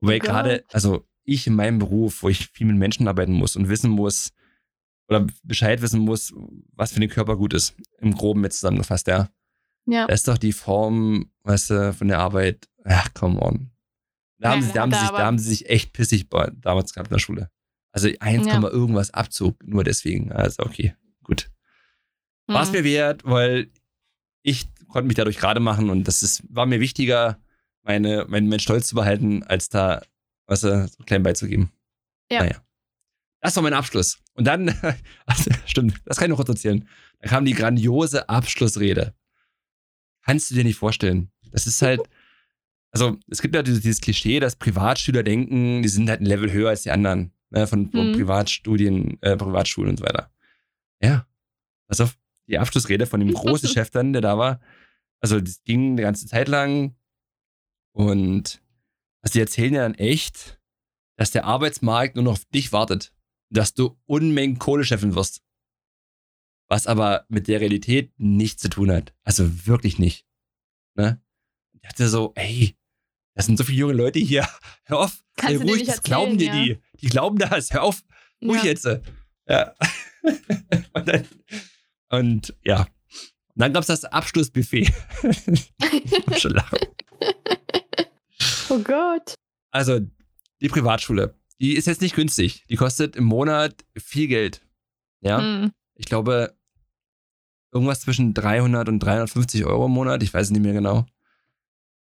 [0.00, 3.56] Weil Oh gerade, also ich in meinem Beruf, wo ich viel mit Menschen arbeiten muss
[3.56, 4.32] und wissen muss,
[5.10, 6.32] oder Bescheid wissen muss,
[6.72, 9.28] was für den Körper gut ist, im Groben mit zusammengefasst, ja.
[9.86, 10.06] Ja.
[10.06, 13.70] Da ist doch die Form, weißt du, von der Arbeit, ach, come on.
[14.38, 16.94] Da haben, Ja, sie, da, haben sich, da haben sie sich echt pissig bei- damals
[16.94, 17.50] gehabt in der Schule.
[17.92, 18.60] Also 1, Ja.
[18.62, 20.32] irgendwas Abzug, nur deswegen.
[20.32, 20.94] Also okay,
[21.24, 21.50] gut.
[22.46, 22.76] War es Mhm.
[22.78, 23.70] mir wert, weil
[24.42, 27.38] ich konnte mich dadurch gerade machen und das ist, war mir wichtiger,
[27.82, 30.02] meine, mein, mein Stolz zu behalten, als da,
[30.46, 31.70] was weißt du, so klein beizugeben.
[32.30, 32.40] Ja.
[32.44, 32.62] Naja.
[33.40, 34.18] Das war mein Abschluss.
[34.34, 34.68] Und dann,
[35.26, 36.86] also, stimmt, das kann ich noch kurz erzählen.
[37.20, 39.14] Da kam die grandiose Abschlussrede.
[40.22, 41.30] Kannst du dir nicht vorstellen.
[41.50, 42.00] Das ist halt,
[42.92, 46.52] also es gibt ja dieses, dieses Klischee, dass Privatschüler denken, die sind halt ein Level
[46.52, 48.14] höher als die anderen, ne, von, von Mhm.
[48.14, 50.30] Privatstudien, äh, Privatschulen und so weiter.
[51.02, 51.26] Ja.
[51.88, 52.16] Auf,
[52.46, 54.60] die Abschlussrede von dem großen Chef dann, der da war.
[55.20, 56.94] Also das ging eine ganze Zeit lang
[57.92, 58.62] und
[59.22, 60.60] also die erzählen ja dann echt,
[61.16, 63.12] dass der Arbeitsmarkt nur noch auf dich wartet.
[63.50, 65.42] Dass du Unmengen Kohle scheffeln wirst.
[66.68, 69.12] Was aber mit der Realität nichts zu tun hat.
[69.24, 70.24] Also wirklich nicht.
[70.94, 71.20] Ne?
[71.72, 72.76] Ich dachte so, ey,
[73.34, 74.46] das sind so viele junge Leute hier.
[74.84, 77.00] Hör auf, Kannst dir ruhig, das glauben dir erzählen, die.
[77.00, 78.02] Die glauben das, hör auf,
[78.42, 78.68] ruhig Ja.
[78.68, 78.84] jetzt.
[79.48, 79.74] Ja.
[80.92, 81.26] und, dann,
[82.10, 82.80] und ja.
[82.82, 82.88] Und
[83.62, 84.92] dann gab es das Abschlussbuffet.
[86.38, 86.78] schon lachen.
[88.68, 89.34] Oh Gott.
[89.70, 90.00] Also,
[90.60, 92.64] die Privatschule, die ist jetzt nicht günstig.
[92.68, 94.66] Die kostet im Monat viel Geld.
[95.20, 95.72] Ja, Hm.
[95.94, 96.56] ich glaube,
[97.72, 100.22] irgendwas zwischen 300 und 350 Euro im Monat.
[100.22, 101.06] Ich weiß es nicht mehr genau.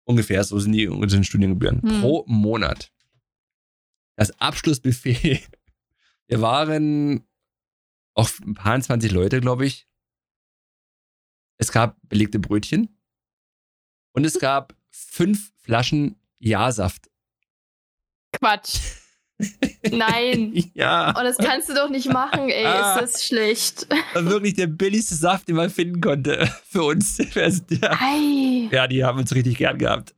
[0.04, 1.82] Ungefähr, so sind die sind Studiengebühren.
[1.82, 2.00] Hm.
[2.00, 2.92] Pro Monat.
[4.16, 5.48] Das Abschlussbuffet.
[6.26, 7.26] Wir waren
[8.14, 9.86] auch ein paar 20 Leute, glaube ich.
[11.58, 12.96] Es gab belegte Brötchen.
[14.12, 17.10] Und es gab fünf Flaschen Ja-Saft.
[18.32, 18.78] Quatsch.
[19.90, 20.64] Nein.
[20.74, 21.14] Ja.
[21.16, 22.64] Oh, das kannst du doch nicht machen, ey.
[22.64, 22.98] Ah.
[22.98, 23.86] Ist das schlecht.
[24.14, 27.18] war wirklich der billigste Saft, den man finden konnte für uns.
[27.80, 28.68] Ei.
[28.70, 30.14] Ja, die haben uns richtig gern gehabt.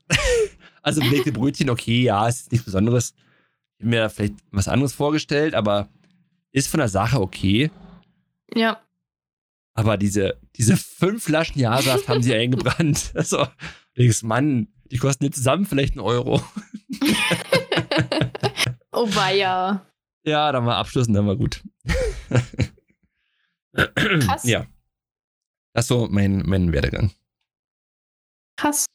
[0.83, 3.15] Also belegte Brötchen, okay, ja, es ist nichts Besonderes.
[3.79, 5.89] Ich habe mir vielleicht was anderes vorgestellt, aber
[6.53, 7.71] ist von der Sache okay.
[8.55, 8.81] Ja.
[9.75, 13.13] Aber diese, diese fünf Flaschen Ja-Saft haben sie eingebrannt.
[13.15, 13.47] Also,
[13.97, 16.43] denkst, Mann, die kosten jetzt zusammen vielleicht einen Euro.
[18.93, 19.87] Oh weia.
[20.25, 21.63] Ja, dann war Abschluss und dann war gut.
[23.75, 24.45] Krass.
[24.45, 24.67] Ja.
[25.73, 27.13] Das so mein, mein Werdegang.
[28.57, 28.87] Krass.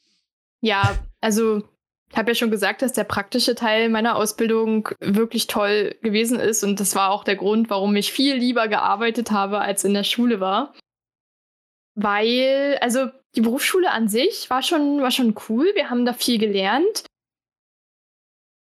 [0.61, 1.63] Ja, also
[2.11, 6.63] ich habe ja schon gesagt, dass der praktische Teil meiner Ausbildung wirklich toll gewesen ist
[6.63, 10.03] und das war auch der Grund, warum ich viel lieber gearbeitet habe, als in der
[10.03, 10.73] Schule war.
[11.95, 15.71] Weil, also die Berufsschule an sich war schon, war schon cool.
[15.75, 17.05] Wir haben da viel gelernt.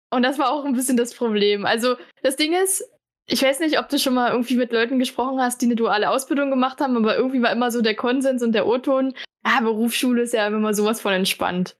[0.09, 1.65] Und das war auch ein bisschen das Problem.
[1.65, 2.83] Also das Ding ist,
[3.27, 6.09] ich weiß nicht, ob du schon mal irgendwie mit Leuten gesprochen hast, die eine duale
[6.09, 10.21] Ausbildung gemacht haben, aber irgendwie war immer so der Konsens und der O-Ton, ah, Berufsschule
[10.21, 11.75] ist ja immer sowas von entspannt.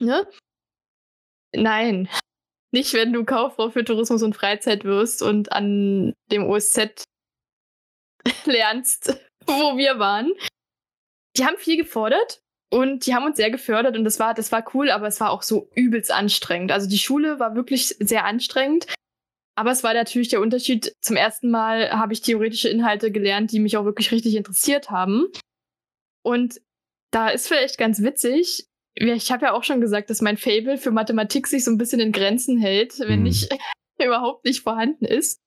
[0.00, 0.28] Ne?
[1.52, 2.08] Nein.
[2.70, 7.04] Nicht, wenn du Kauffrau für Tourismus und Freizeit wirst und an dem OSZ
[8.44, 10.32] lernst, wo wir waren.
[11.36, 12.40] Die haben viel gefordert
[12.70, 15.30] und die haben uns sehr gefördert und das war, das war cool, aber es war
[15.30, 16.70] auch so übelst anstrengend.
[16.72, 18.86] Also die Schule war wirklich sehr anstrengend.
[19.56, 20.94] Aber es war natürlich der Unterschied.
[21.00, 25.26] Zum ersten Mal habe ich theoretische Inhalte gelernt, die mich auch wirklich richtig interessiert haben.
[26.22, 26.60] Und
[27.10, 30.90] da ist vielleicht ganz witzig, ich habe ja auch schon gesagt, dass mein Fable für
[30.90, 33.24] Mathematik sich so ein bisschen in Grenzen hält, wenn Mhm.
[33.24, 33.48] nicht
[34.00, 35.40] überhaupt nicht vorhanden ist.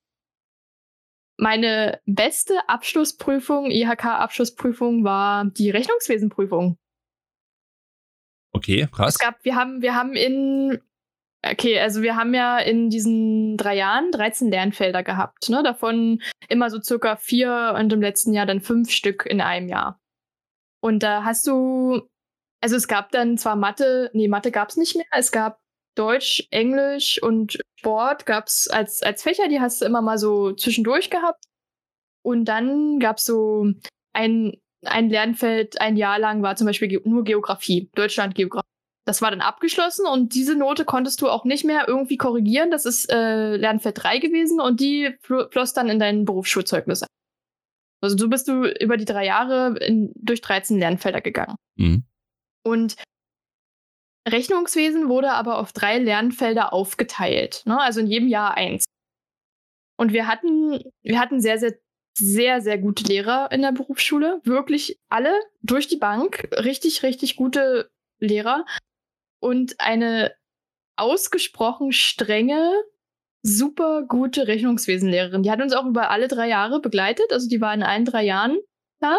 [1.38, 6.78] Meine beste Abschlussprüfung, IHK-Abschlussprüfung, war die Rechnungswesenprüfung.
[8.54, 9.16] Okay, krass.
[9.16, 10.82] Es gab, wir haben, wir haben in,
[11.44, 15.64] okay, also wir haben ja in diesen drei Jahren 13 Lernfelder gehabt, ne?
[15.64, 20.00] Davon immer so circa vier und im letzten Jahr dann fünf Stück in einem Jahr.
[20.82, 22.02] Und da hast du,
[22.62, 25.60] also es gab dann zwar Mathe, nee, Mathe gab es nicht mehr, es gab
[25.96, 30.54] Deutsch, Englisch und Sport gab es als, als Fächer, die hast du immer mal so
[30.54, 31.44] zwischendurch gehabt.
[32.24, 33.66] Und dann gab es so
[34.14, 38.68] ein, ein Lernfeld, ein Jahr lang war zum Beispiel Ge nur Geografie, Deutschland Geografie.
[39.06, 42.70] Das war dann abgeschlossen und diese Note konntest du auch nicht mehr irgendwie korrigieren.
[42.70, 47.08] Das ist äh, Lernfeld 3 gewesen und die fl floss dann in dein Berufsschulzeugnis ein.
[48.02, 51.56] Also so bist du über die drei Jahre in, durch 13 Lernfelder gegangen.
[51.76, 52.04] Mhm.
[52.64, 52.96] Und
[54.28, 57.64] Rechnungswesen wurde aber auf drei Lernfelder aufgeteilt.
[57.66, 57.80] Ne?
[57.80, 58.86] Also in jedem Jahr eins.
[59.98, 61.76] Und wir hatten, wir hatten sehr, sehr
[62.14, 64.42] sehr, sehr gute Lehrer in der Berufsschule.
[64.44, 66.48] Wirklich alle durch die Bank.
[66.52, 67.90] Richtig, richtig gute
[68.20, 68.66] Lehrer.
[69.40, 70.34] Und eine
[70.96, 72.72] ausgesprochen strenge,
[73.44, 75.44] super gute Rechnungswesenlehrerin.
[75.44, 77.32] Die hat uns auch über alle drei Jahre begleitet.
[77.32, 78.60] Also die war in allen drei Jahren
[79.00, 79.18] da.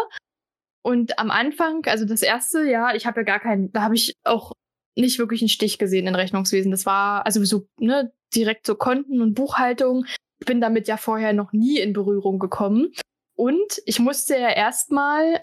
[0.81, 4.15] Und am Anfang, also das erste Jahr, ich habe ja gar keinen, da habe ich
[4.23, 4.53] auch
[4.95, 6.71] nicht wirklich einen Stich gesehen in Rechnungswesen.
[6.71, 10.05] Das war also so, ne, direkt so Konten und Buchhaltung.
[10.43, 12.91] Ich bin damit ja vorher noch nie in Berührung gekommen.
[13.33, 15.41] Und ich musste ja erstmal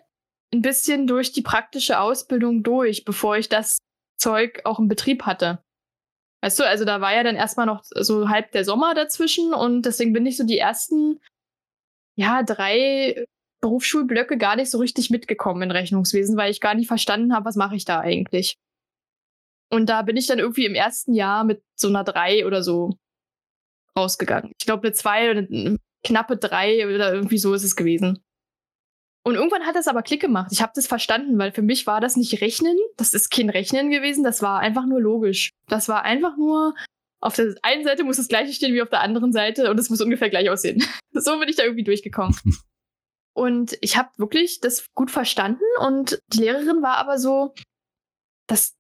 [0.52, 3.78] ein bisschen durch die praktische Ausbildung durch, bevor ich das
[4.18, 5.64] Zeug auch im Betrieb hatte.
[6.42, 9.86] Weißt du, also da war ja dann erstmal noch so halb der Sommer dazwischen und
[9.86, 11.18] deswegen bin ich so die ersten,
[12.14, 13.24] ja, drei
[13.62, 17.56] Berufsschulblöcke gar nicht so richtig mitgekommen in Rechnungswesen, weil ich gar nicht verstanden habe, was
[17.56, 18.58] mache ich da eigentlich.
[19.70, 22.98] Und da bin ich dann irgendwie im ersten Jahr mit so einer drei oder so
[23.96, 24.52] rausgegangen.
[24.58, 28.22] Ich glaube, eine zwei oder eine knappe drei oder irgendwie so ist es gewesen.
[29.22, 30.50] Und irgendwann hat das aber Klick gemacht.
[30.50, 32.76] Ich habe das verstanden, weil für mich war das nicht Rechnen.
[32.96, 34.24] Das ist kein Rechnen gewesen.
[34.24, 35.50] Das war einfach nur logisch.
[35.68, 36.74] Das war einfach nur,
[37.20, 39.90] auf der einen Seite muss das gleiche stehen wie auf der anderen Seite und es
[39.90, 40.82] muss ungefähr gleich aussehen.
[41.12, 42.34] so bin ich da irgendwie durchgekommen.
[43.34, 47.54] und ich habe wirklich das gut verstanden und die Lehrerin war aber so,
[48.46, 48.74] das,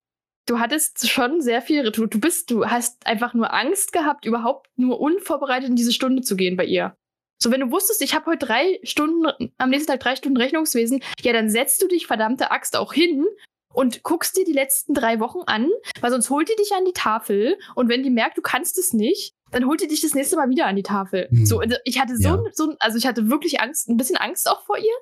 [0.50, 4.68] du hattest schon sehr viel, du, du bist, du hast einfach nur Angst gehabt, überhaupt
[4.76, 6.96] nur unvorbereitet in diese Stunde zu gehen bei ihr.
[7.42, 11.02] So, wenn du wusstest, ich habe heute drei Stunden, am nächsten Tag drei Stunden Rechnungswesen,
[11.22, 13.24] ja, dann setzt du dich verdammte Axt auch hin
[13.72, 15.70] und guckst dir die letzten drei Wochen an,
[16.00, 18.92] weil sonst holt die dich an die Tafel und wenn die merkt, du kannst es
[18.92, 21.28] nicht, dann holt die dich das nächste Mal wieder an die Tafel.
[21.30, 21.46] Hm.
[21.46, 22.44] So, also ich hatte so, ja.
[22.52, 24.92] so, also ich hatte wirklich Angst, ein bisschen Angst auch vor ihr.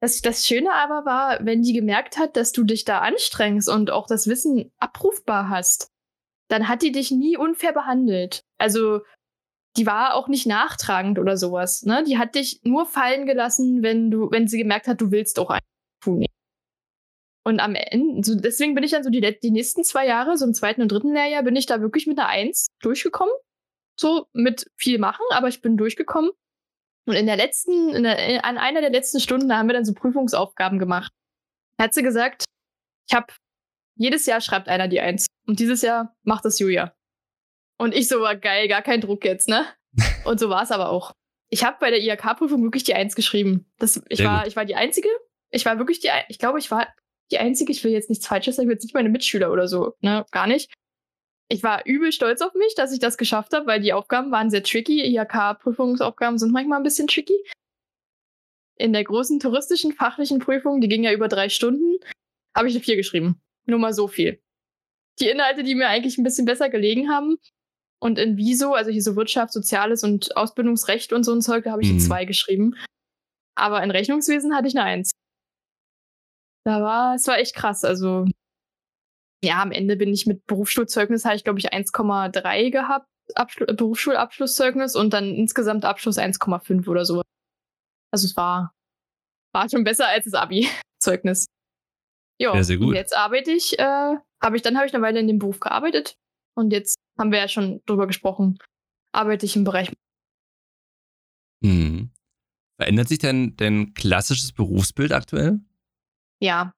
[0.00, 3.90] Das, das Schöne aber war, wenn die gemerkt hat, dass du dich da anstrengst und
[3.90, 5.90] auch das Wissen abrufbar hast,
[6.48, 8.44] dann hat die dich nie unfair behandelt.
[8.58, 9.00] Also
[9.76, 11.82] die war auch nicht nachtragend oder sowas.
[11.82, 12.04] Ne?
[12.04, 15.50] Die hat dich nur fallen gelassen, wenn du, wenn sie gemerkt hat, du willst auch
[15.50, 15.62] einen
[16.02, 16.24] tun.
[17.44, 20.44] Und am Ende, so deswegen bin ich dann so die, die nächsten zwei Jahre, so
[20.44, 23.32] im zweiten und dritten Lehrjahr, bin ich da wirklich mit einer Eins durchgekommen.
[23.98, 26.30] So mit viel machen, aber ich bin durchgekommen.
[27.08, 29.86] Und in der letzten, in der, an einer der letzten Stunden, da haben wir dann
[29.86, 31.10] so Prüfungsaufgaben gemacht.
[31.78, 32.44] Da hat sie gesagt,
[33.08, 33.32] ich habe
[33.96, 35.26] jedes Jahr schreibt einer die Eins.
[35.46, 36.94] Und dieses Jahr macht das Julia.
[37.78, 39.64] Und ich so, war geil, gar kein Druck jetzt, ne?
[40.24, 41.12] Und so war es aber auch.
[41.48, 43.72] Ich habe bei der IHK-Prüfung wirklich die Eins geschrieben.
[43.78, 45.08] Das, ich, war, ich war die Einzige.
[45.50, 46.88] Ich war wirklich die, ich glaube, ich war
[47.30, 47.72] die Einzige.
[47.72, 50.26] Ich will jetzt nichts Falsches sagen, ich will jetzt nicht meine Mitschüler oder so, ne?
[50.30, 50.70] Gar nicht.
[51.50, 54.50] Ich war übel stolz auf mich, dass ich das geschafft habe, weil die Aufgaben waren
[54.50, 55.02] sehr tricky.
[55.02, 57.38] IHK-Prüfungsaufgaben sind manchmal ein bisschen tricky.
[58.76, 61.98] In der großen touristischen fachlichen Prüfung, die ging ja über drei Stunden,
[62.54, 63.40] habe ich eine Vier geschrieben.
[63.66, 64.40] Nur mal so viel.
[65.20, 67.38] Die Inhalte, die mir eigentlich ein bisschen besser gelegen haben,
[68.00, 71.72] und in Wieso, also hier so Wirtschaft, Soziales und Ausbildungsrecht und so ein Zeug, da
[71.72, 71.96] habe ich mhm.
[71.96, 72.76] eine 2 geschrieben.
[73.56, 75.10] Aber in Rechnungswesen hatte ich eine 1.
[76.64, 77.84] Da war, es war echt krass.
[77.84, 78.26] Also,
[79.42, 84.96] ja, am Ende bin ich mit Berufsschulzeugnis, hatte ich glaube ich 1,3 gehabt, Abschlu Berufsschulabschlusszeugnis
[84.96, 87.22] und dann insgesamt Abschluss 1,5 oder so.
[88.10, 88.74] Also es war,
[89.52, 91.46] war schon besser als das Abi-Zeugnis.
[92.40, 92.88] Ja, sehr, sehr gut.
[92.88, 95.60] Und jetzt arbeite ich, äh, habe ich, dann habe ich eine Weile in dem Beruf
[95.60, 96.16] gearbeitet
[96.56, 98.58] und jetzt haben wir ja schon drüber gesprochen,
[99.12, 99.92] arbeite ich im Bereich.
[101.62, 102.10] Hm.
[102.80, 105.60] Verändert sich denn dein klassisches Berufsbild aktuell?
[106.40, 106.72] Ja,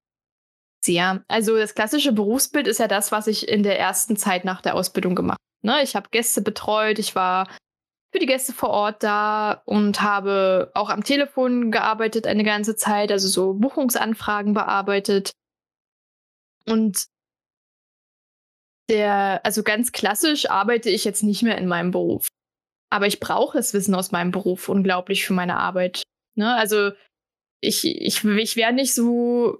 [0.84, 1.24] sehr.
[1.28, 4.74] Also das klassische Berufsbild ist ja das, was ich in der ersten Zeit nach der
[4.74, 5.76] Ausbildung gemacht habe.
[5.76, 5.82] Ne?
[5.82, 7.48] Ich habe Gäste betreut, ich war
[8.12, 13.12] für die Gäste vor Ort da und habe auch am Telefon gearbeitet eine ganze Zeit,
[13.12, 15.32] also so Buchungsanfragen bearbeitet.
[16.66, 17.06] Und
[18.88, 22.26] der, also ganz klassisch arbeite ich jetzt nicht mehr in meinem Beruf.
[22.90, 26.02] Aber ich brauche das Wissen aus meinem Beruf unglaublich für meine Arbeit.
[26.34, 26.52] Ne?
[26.56, 26.90] Also
[27.60, 29.58] ich, ich, ich wäre nicht so,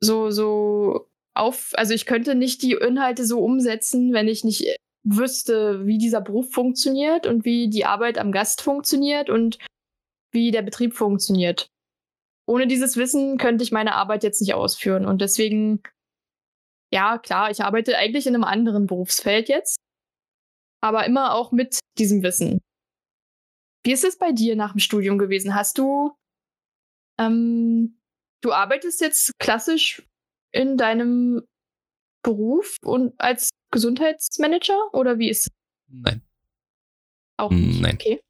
[0.00, 5.86] so, so auf, also ich könnte nicht die Inhalte so umsetzen, wenn ich nicht wüsste,
[5.86, 9.58] wie dieser Beruf funktioniert und wie die Arbeit am Gast funktioniert und
[10.32, 11.68] wie der Betrieb funktioniert.
[12.46, 15.06] Ohne dieses Wissen könnte ich meine Arbeit jetzt nicht ausführen.
[15.06, 15.82] Und deswegen
[16.92, 19.78] ja, klar, ich arbeite eigentlich in einem anderen Berufsfeld jetzt,
[20.82, 22.60] aber immer auch mit diesem Wissen.
[23.84, 25.54] Wie ist es bei dir nach dem Studium gewesen?
[25.54, 26.12] Hast du,
[27.18, 27.99] ähm,
[28.40, 30.02] du arbeitest jetzt klassisch
[30.52, 31.42] in deinem
[32.22, 35.52] Beruf und als Gesundheitsmanager oder wie ist es?
[35.88, 36.22] Nein.
[37.36, 37.80] Auch nicht.
[37.80, 37.94] Nein.
[37.94, 38.20] Okay.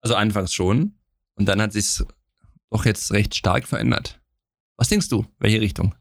[0.00, 0.98] Also anfangs schon
[1.34, 2.02] und dann hat sich
[2.70, 4.20] doch jetzt recht stark verändert.
[4.76, 5.24] Was denkst du?
[5.38, 5.94] Welche Richtung?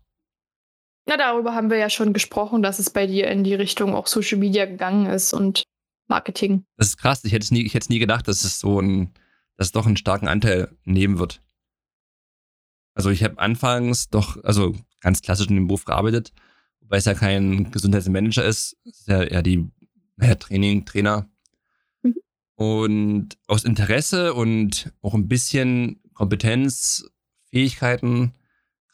[1.08, 4.08] Na, darüber haben wir ja schon gesprochen, dass es bei dir in die Richtung auch
[4.08, 5.64] Social Media gegangen ist und
[6.08, 6.66] Marketing.
[6.76, 7.24] Das ist krass.
[7.24, 9.14] Ich hätte es nie, nie gedacht, dass es so ein,
[9.55, 11.41] dass es doch einen starken Anteil nehmen wird.
[12.97, 16.33] Also ich habe anfangs doch, also ganz klassisch in dem Beruf gearbeitet,
[16.79, 19.69] wobei es ja kein Gesundheitsmanager ist, es ist ja eher die
[20.15, 21.29] naja, Training, Trainer.
[22.01, 22.15] Mhm.
[22.55, 27.07] Und aus Interesse und auch ein bisschen Kompetenz,
[27.51, 28.33] Fähigkeiten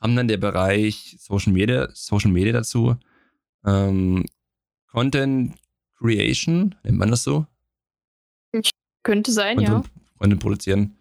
[0.02, 2.98] kam dann der Bereich Social Media, Social Media dazu.
[3.66, 4.26] Ähm,
[4.92, 5.56] Content
[5.98, 7.48] Creation, nennt man das so?
[9.04, 9.92] Könnte sein, Content, ja.
[10.18, 10.98] Content produzieren.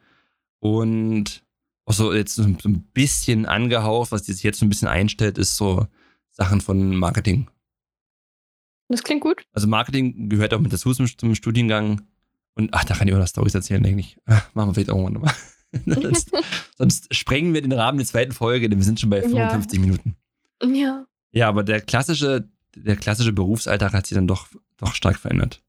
[0.61, 1.43] Und
[1.85, 5.57] auch so jetzt so ein bisschen angehaucht, was sich jetzt so ein bisschen einstellt, ist
[5.57, 5.87] so
[6.31, 7.49] Sachen von Marketing.
[8.89, 9.47] Das klingt gut.
[9.53, 12.03] Also Marketing gehört auch mit dazu zum, zum Studiengang.
[12.55, 14.19] Und ach, da kann ich auch noch Storys erzählen, denke ich.
[14.27, 15.35] Ach, machen wir vielleicht irgendwann nochmal.
[15.87, 16.31] sonst,
[16.77, 19.81] sonst sprengen wir den Rahmen der zweiten Folge, denn wir sind schon bei 55 ja.
[19.81, 20.17] Minuten.
[20.63, 21.07] Ja.
[21.33, 25.63] Ja, aber der klassische, der klassische Berufsalltag hat sich dann doch, doch stark verändert.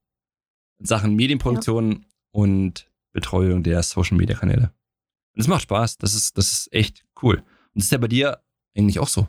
[0.78, 1.98] In Sachen Medienproduktion ja.
[2.32, 4.72] und Betreuung der Social Media Kanäle.
[5.34, 5.98] Und es macht Spaß.
[5.98, 7.36] Das ist, das ist echt cool.
[7.38, 8.40] Und das ist ja bei dir
[8.76, 9.28] eigentlich auch so.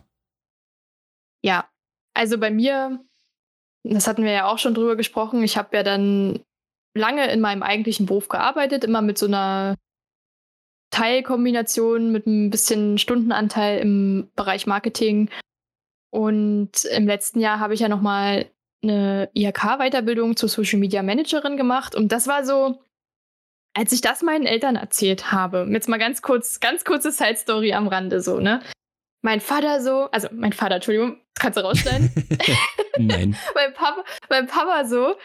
[1.42, 1.68] Ja,
[2.14, 3.04] also bei mir,
[3.84, 5.42] das hatten wir ja auch schon drüber gesprochen.
[5.42, 6.40] Ich habe ja dann
[6.94, 9.76] lange in meinem eigentlichen Beruf gearbeitet, immer mit so einer
[10.90, 15.28] Teilkombination, mit ein bisschen Stundenanteil im Bereich Marketing.
[16.10, 18.50] Und im letzten Jahr habe ich ja nochmal
[18.82, 21.94] eine IHK-Weiterbildung zur Social Media Managerin gemacht.
[21.94, 22.80] Und das war so,
[23.76, 27.88] als ich das meinen Eltern erzählt habe, jetzt mal ganz kurz, ganz kurze Side-Story am
[27.88, 28.62] Rande so, ne?
[29.22, 32.10] Mein Vater so, also mein Vater, Entschuldigung, kannst du rausschneiden?
[32.98, 33.36] Nein.
[33.54, 35.16] mein, Papa, mein Papa so,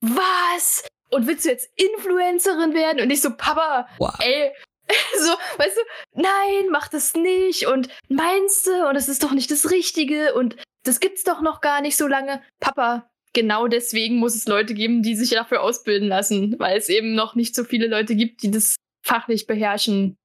[0.00, 0.84] was?
[1.10, 3.00] Und willst du jetzt Influencerin werden?
[3.00, 4.18] Und ich so, Papa, wow.
[4.18, 4.52] ey,
[5.16, 9.52] so, weißt du, nein, mach das nicht und meinst du, und das ist doch nicht
[9.52, 12.42] das Richtige und das gibt's doch noch gar nicht so lange.
[12.58, 17.14] Papa, genau deswegen muss es Leute geben, die sich dafür ausbilden lassen, weil es eben
[17.14, 20.16] noch nicht so viele Leute gibt, die das fachlich beherrschen.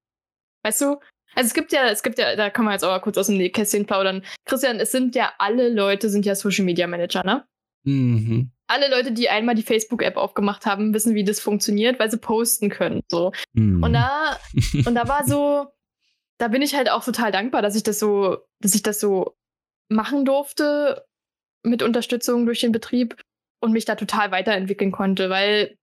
[0.64, 0.96] Weißt du?
[1.34, 3.26] Also es gibt ja, es gibt ja, da kann man jetzt auch mal kurz aus
[3.26, 4.24] dem Nähkästchen plaudern.
[4.46, 7.44] Christian, es sind ja alle Leute, sind ja Social Media Manager, ne?
[7.84, 8.50] Mhm.
[8.66, 12.70] Alle Leute, die einmal die Facebook-App aufgemacht haben, wissen, wie das funktioniert, weil sie posten
[12.70, 13.02] können.
[13.10, 13.32] So.
[13.52, 13.82] Mhm.
[13.82, 14.38] Und da,
[14.86, 15.66] und da war so,
[16.38, 19.36] da bin ich halt auch total dankbar, dass ich das so, dass ich das so
[19.90, 21.04] machen durfte
[21.62, 23.20] mit Unterstützung durch den Betrieb
[23.60, 25.76] und mich da total weiterentwickeln konnte, weil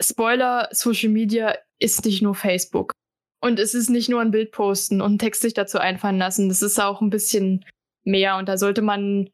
[0.00, 2.92] Spoiler, Social Media ist nicht nur Facebook.
[3.40, 6.48] Und es ist nicht nur ein Bild posten und einen Text sich dazu einfallen lassen.
[6.48, 7.64] Das ist auch ein bisschen
[8.02, 9.30] mehr und da sollte man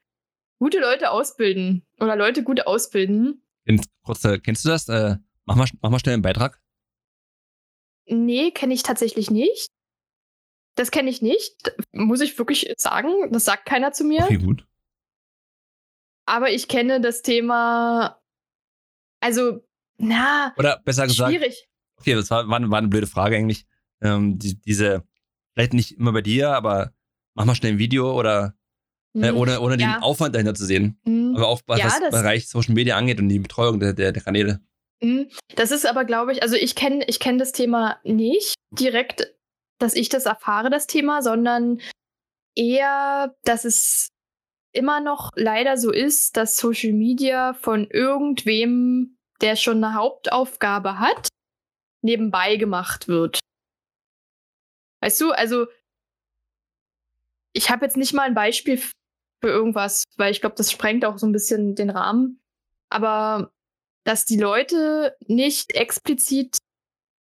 [0.59, 3.43] gute Leute ausbilden oder Leute gut ausbilden.
[4.05, 4.88] Kurz, kennst du das?
[4.88, 6.61] Äh, mach, mal, mach mal schnell einen Beitrag.
[8.07, 9.68] Nee, kenne ich tatsächlich nicht.
[10.74, 13.30] Das kenne ich nicht, muss ich wirklich sagen.
[13.30, 14.24] Das sagt keiner zu mir.
[14.24, 14.66] Okay, gut.
[16.32, 18.18] Aber ich kenne das Thema,
[19.20, 19.60] also,
[19.98, 20.54] na.
[20.56, 21.30] Oder besser gesagt.
[21.30, 21.68] Schwierig.
[21.98, 23.66] Okay, das war, war, eine, war eine blöde Frage eigentlich.
[24.00, 25.04] Ähm, die, diese,
[25.52, 26.94] vielleicht nicht immer bei dir, aber
[27.34, 28.54] mach mal schnell ein Video oder
[29.14, 29.96] äh, hm, ohne, ohne ja.
[29.96, 30.98] den Aufwand dahinter zu sehen.
[31.04, 31.36] Mhm.
[31.36, 34.22] Aber auch was ja, das Bereich Social Media angeht und die Betreuung der, der, der
[34.22, 34.62] Kanäle.
[35.02, 39.34] Hm, das ist aber, glaube ich, also ich kenne ich kenn das Thema nicht direkt,
[39.78, 41.78] dass ich das erfahre, das Thema, sondern
[42.56, 44.08] eher, dass es
[44.72, 51.28] immer noch leider so ist, dass Social Media von irgendwem, der schon eine Hauptaufgabe hat,
[52.02, 53.38] nebenbei gemacht wird.
[55.00, 55.66] Weißt du, also
[57.52, 61.18] ich habe jetzt nicht mal ein Beispiel für irgendwas, weil ich glaube, das sprengt auch
[61.18, 62.40] so ein bisschen den Rahmen.
[62.88, 63.52] Aber
[64.04, 66.58] dass die Leute nicht explizit,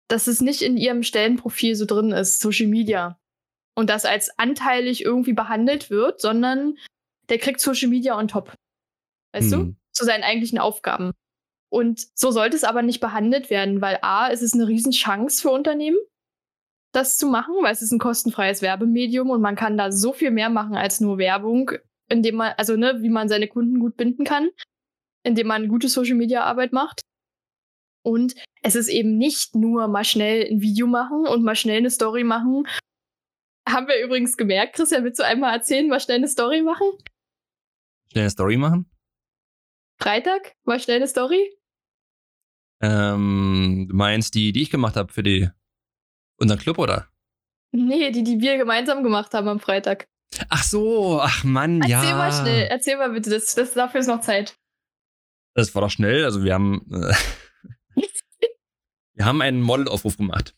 [0.07, 3.19] dass es nicht in ihrem Stellenprofil so drin ist, Social Media.
[3.75, 6.77] Und das als anteilig irgendwie behandelt wird, sondern
[7.29, 8.53] der kriegt Social Media on top.
[9.33, 9.51] Weißt mhm.
[9.51, 9.75] du?
[9.93, 11.13] Zu seinen eigentlichen Aufgaben.
[11.69, 15.49] Und so sollte es aber nicht behandelt werden, weil A, es ist eine Riesenchance für
[15.49, 15.97] Unternehmen,
[16.93, 20.31] das zu machen, weil es ist ein kostenfreies Werbemedium und man kann da so viel
[20.31, 21.71] mehr machen als nur Werbung,
[22.09, 24.49] indem man, also ne, wie man seine Kunden gut binden kann,
[25.23, 27.01] indem man gute Social Media Arbeit macht.
[28.03, 31.89] Und es ist eben nicht nur mal schnell ein Video machen und mal schnell eine
[31.89, 32.65] Story machen.
[33.67, 36.87] Haben wir übrigens gemerkt, Christian, willst du einmal erzählen, mal schnell eine Story machen?
[38.11, 38.89] Schnell eine Story machen?
[39.99, 40.55] Freitag?
[40.63, 41.53] Mal schnell eine Story?
[42.81, 45.49] Ähm, du meinst die, die ich gemacht habe für die
[46.37, 47.07] unseren Club, oder?
[47.71, 50.07] Nee, die, die wir gemeinsam gemacht haben am Freitag.
[50.49, 52.01] Ach so, ach Mann, erzähl ja.
[52.01, 54.57] Erzähl mal schnell, erzähl mal bitte, das, das, dafür ist noch Zeit.
[55.53, 57.13] Das war doch schnell, also wir haben, äh,
[59.13, 60.55] wir haben einen Modelaufruf gemacht.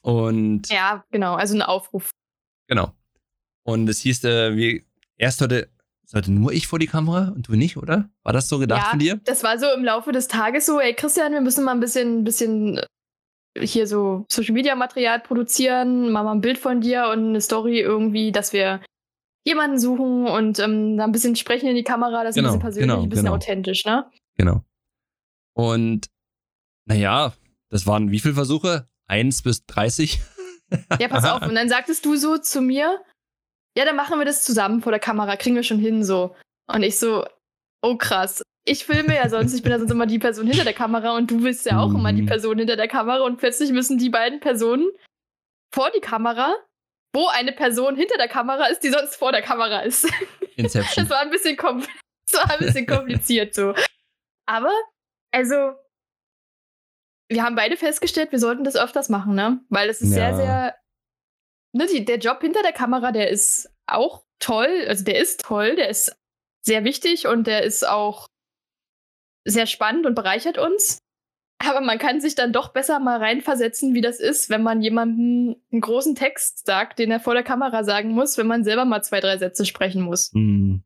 [0.00, 0.68] Und.
[0.68, 2.10] Ja, genau, also einen Aufruf.
[2.66, 2.92] Genau.
[3.64, 4.82] Und es hieß, äh, wir,
[5.16, 5.70] erst sollte,
[6.12, 8.10] sollte nur ich vor die Kamera und du nicht, oder?
[8.22, 9.20] War das so gedacht ja, von dir?
[9.24, 12.18] Das war so im Laufe des Tages so, ey Christian, wir müssen mal ein bisschen,
[12.18, 12.80] ein bisschen
[13.58, 17.80] hier so Social Media Material produzieren, machen mal ein Bild von dir und eine Story
[17.80, 18.82] irgendwie, dass wir
[19.46, 22.58] jemanden suchen und ähm, da ein bisschen sprechen in die Kamera, das ist Genau, ein
[22.58, 23.36] bisschen persönlich, genau, ein bisschen genau.
[23.36, 24.10] authentisch, ne?
[24.36, 24.62] Genau.
[25.54, 26.08] Und
[26.84, 27.32] naja,
[27.70, 28.86] das waren wie viele Versuche?
[29.06, 30.20] Eins bis 30?
[31.00, 31.42] Ja, pass auf.
[31.48, 33.00] Und dann sagtest du so zu mir,
[33.76, 36.34] ja, dann machen wir das zusammen vor der Kamera, kriegen wir schon hin so.
[36.66, 37.24] Und ich so,
[37.82, 38.42] oh krass.
[38.64, 41.30] Ich filme ja sonst, ich bin ja sonst immer die Person hinter der Kamera und
[41.30, 42.26] du bist ja auch immer die Mhm.
[42.26, 44.88] Person hinter der Kamera und plötzlich müssen die beiden Personen
[45.74, 46.54] vor die Kamera,
[47.12, 50.04] wo eine Person hinter der Kamera ist, die sonst vor der Kamera ist.
[50.56, 51.04] Inception.
[51.04, 51.82] Das war ein bisschen, kom
[52.30, 53.74] das war ein bisschen kompliziert so.
[54.46, 54.70] Aber,
[55.32, 55.74] also,
[57.28, 59.60] wir haben beide festgestellt, wir sollten das öfters machen, ne?
[59.70, 60.14] Weil es ist Ja.
[60.14, 60.74] sehr, sehr.
[61.72, 64.84] Ne, die, der Job hinter der Kamera, der ist auch toll.
[64.88, 66.14] Also, der ist toll, der ist
[66.64, 68.26] sehr wichtig und der ist auch
[69.44, 70.98] sehr spannend und bereichert uns.
[71.64, 75.56] Aber man kann sich dann doch besser mal reinversetzen, wie das ist, wenn man jemandem
[75.70, 79.02] einen großen Text sagt, den er vor der Kamera sagen muss, wenn man selber mal
[79.02, 80.32] zwei, drei Sätze sprechen muss.
[80.32, 80.82] Hm,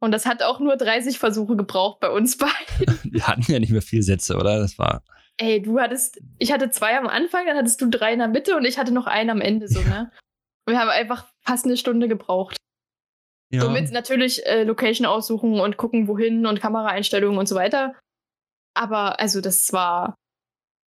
[0.00, 2.98] Und das hat auch nur 30 Versuche gebraucht bei uns beiden.
[3.02, 4.58] Wir hatten ja nicht mehr viele Sätze, oder?
[4.60, 5.02] Das war.
[5.38, 8.56] Ey, du hattest, ich hatte zwei am Anfang, dann hattest du drei in der Mitte
[8.56, 10.10] und ich hatte noch einen am Ende, so, ne?
[10.66, 12.56] Und wir haben einfach fast eine Stunde gebraucht.
[13.50, 13.60] Ja.
[13.62, 17.94] Somit natürlich äh, Location aussuchen und gucken, wohin und Kameraeinstellungen und so weiter.
[18.74, 20.14] Aber also das war,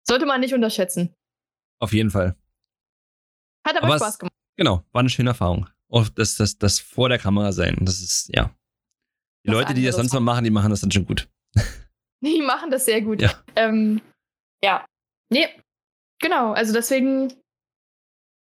[0.06, 1.14] sollte man nicht unterschätzen.
[1.80, 2.36] Auf jeden Fall.
[3.66, 4.34] Hat aber, Aber es- Spaß gemacht.
[4.56, 5.68] Genau, war eine schöne Erfahrung.
[5.88, 7.76] Auch das, das, das vor der Kamera sein.
[7.80, 8.54] Das ist, ja.
[9.44, 11.28] Die Was Leute, die das sonst mal machen, die machen das dann schon gut.
[12.22, 13.22] Die machen das sehr gut.
[13.22, 13.32] Ja.
[13.56, 14.02] Ähm,
[14.62, 14.84] ja.
[15.30, 15.48] Nee,
[16.20, 16.52] genau.
[16.52, 17.32] Also deswegen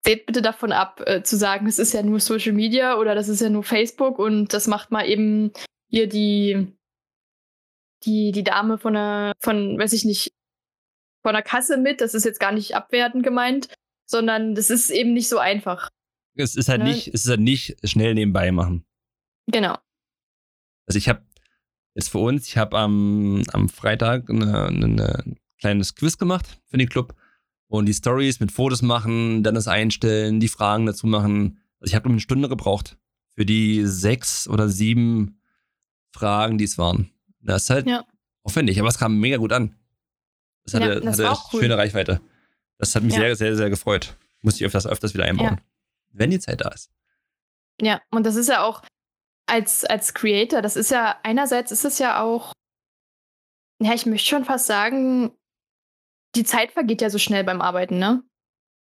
[0.05, 3.29] seht bitte davon ab, äh, zu sagen, es ist ja nur Social Media oder das
[3.29, 5.53] ist ja nur Facebook und das macht mal eben
[5.91, 6.73] hier die,
[8.05, 10.33] die, die Dame von der, von, weiß ich nicht,
[11.23, 12.01] von der Kasse mit.
[12.01, 13.69] Das ist jetzt gar nicht abwertend gemeint,
[14.07, 15.91] sondern das ist eben nicht so einfach.
[16.35, 16.89] Es ist halt Ne?
[16.89, 18.87] nicht, es ist halt nicht schnell nebenbei machen.
[19.49, 19.77] Genau.
[20.87, 21.23] Also ich habe
[21.95, 26.79] jetzt für uns, ich habe am, am Freitag eine, eine, ein kleines Quiz gemacht für
[26.79, 27.15] den Club
[27.69, 31.61] und die Stories mit Fotos machen, dann das einstellen, die Fragen dazu machen.
[31.81, 32.97] Also ich habe eine Stunde gebraucht
[33.35, 35.41] für die sechs oder sieben
[36.13, 37.11] Fragen, die es waren.
[37.41, 38.05] Das ist halt Ja.
[38.43, 39.77] aufwendig, aber es kam mega gut an.
[40.65, 41.61] Das Ja, hatte, das hatte cool.
[41.63, 42.21] schöne Reichweite.
[42.79, 43.21] Das hat mich Ja.
[43.21, 44.17] sehr, sehr, sehr gefreut.
[44.43, 45.61] Muss ich öfters, öfters wieder einbauen.
[46.13, 46.91] Wenn die Zeit da ist.
[47.81, 48.83] Ja, und das ist ja auch
[49.47, 52.53] als, als Creator, das ist ja, einerseits ist es ja auch,
[53.83, 55.33] ja, ich möchte schon fast sagen,
[56.35, 58.23] die Zeit vergeht ja so schnell beim Arbeiten, ne?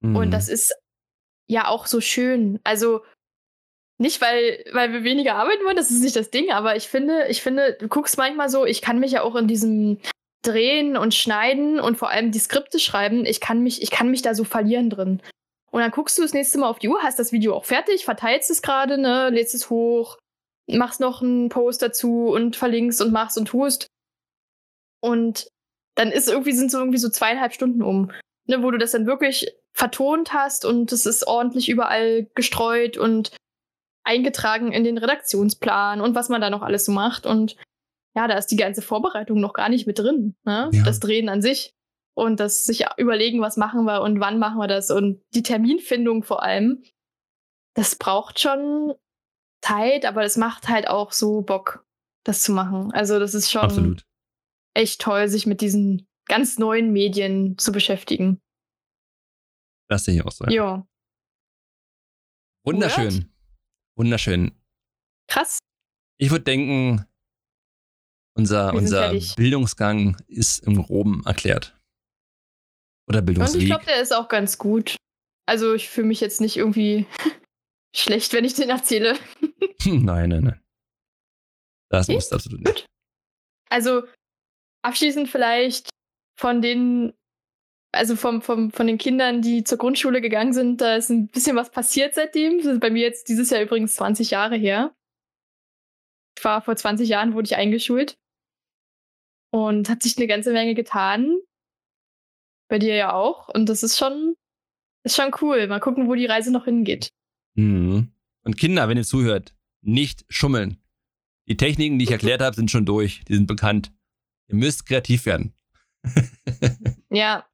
[0.04, 0.32] Und Mhm.
[0.32, 0.74] das ist
[1.48, 2.60] ja auch so schön.
[2.64, 3.02] Also
[4.00, 7.28] nicht, weil, weil wir weniger arbeiten wollen, das ist nicht das Ding, aber ich finde,
[7.28, 10.00] ich finde, du guckst manchmal so, ich kann mich ja auch in diesem
[10.44, 14.24] Drehen und Schneiden und vor allem die Skripte schreiben, ich kann mich, ich kann mich
[14.24, 15.22] da so verlieren drin.
[15.70, 18.04] Und dann guckst du das nächste Mal auf die Uhr, hast das Video auch fertig,
[18.06, 20.18] verteilst es gerade, ne, lädst es hoch,
[20.68, 23.86] machst noch einen Post dazu und verlinkst und machst und tust.
[25.00, 25.48] Und
[25.96, 28.12] dann ist irgendwie, sind so irgendwie so zweieinhalb Stunden um,
[28.48, 33.32] ne, wo du das dann wirklich vertont hast und es ist ordentlich überall gestreut und
[34.04, 37.26] eingetragen in den Redaktionsplan und was man da noch alles so macht.
[37.26, 37.56] Und
[38.16, 40.36] ja, da ist die ganze Vorbereitung noch gar nicht mit drin.
[40.44, 40.70] Ne?
[40.74, 40.84] Ja.
[40.84, 41.74] Das Drehen an sich.
[42.14, 46.24] Und das sich überlegen, was machen wir und wann machen wir das und die Terminfindung
[46.24, 46.84] vor allem.
[47.74, 48.94] Das braucht schon
[49.64, 51.86] Zeit, aber es macht halt auch so Bock,
[52.26, 52.92] das zu machen.
[52.92, 54.04] Also, das ist schon Absolut.
[54.74, 58.40] Echt toll, sich mit diesen ganz neuen Medien zu beschäftigen.
[59.90, 60.46] Das sehe ich auch so.
[60.46, 60.88] ja.
[62.66, 63.34] Wunderschön.
[63.98, 64.52] Wunderschön.
[65.28, 65.60] krass.
[66.20, 67.06] Ich würde denken,
[68.38, 69.14] unser, Wir unser.
[69.36, 71.76] Bildungsgang ist im Groben erklärt.
[73.10, 73.66] Oder Und ich Bildungsweg.
[73.66, 74.96] glaube, der ist auch ganz gut.
[75.48, 77.08] Also, ich fühle mich jetzt nicht irgendwie
[77.96, 79.18] schlecht, wenn ich den erzähle.
[79.86, 80.62] nein, nein, nein.
[81.90, 82.14] Das Nee?
[82.14, 82.86] muss absolut nicht.
[83.70, 84.04] Also,
[84.82, 85.90] abschließend vielleicht
[86.38, 87.14] von den,
[87.92, 91.56] also vom, vom, von den Kindern, die zur Grundschule gegangen sind, da ist ein bisschen
[91.56, 92.58] was passiert seitdem.
[92.58, 94.96] Das ist bei mir jetzt dieses Jahr übrigens 20 Jahre her.
[96.38, 98.18] Ich war vor 20 Jahren, wurde ich eingeschult.
[99.54, 101.38] Und hat sich eine ganze Menge getan.
[102.70, 103.50] Bei dir ja auch.
[103.50, 104.36] Und das ist schon,
[105.04, 105.68] ist schon cool.
[105.68, 107.10] Mal gucken, wo die Reise noch hingeht.
[107.56, 108.14] Mhm.
[108.44, 110.78] Und Kinder, wenn ihr zuhört, nicht schummeln.
[111.48, 113.24] Die Techniken, die ich erklärt habe, sind schon durch.
[113.28, 113.92] Die sind bekannt.
[114.52, 115.54] Ihr müsst kreativ werden.
[117.10, 117.46] ja.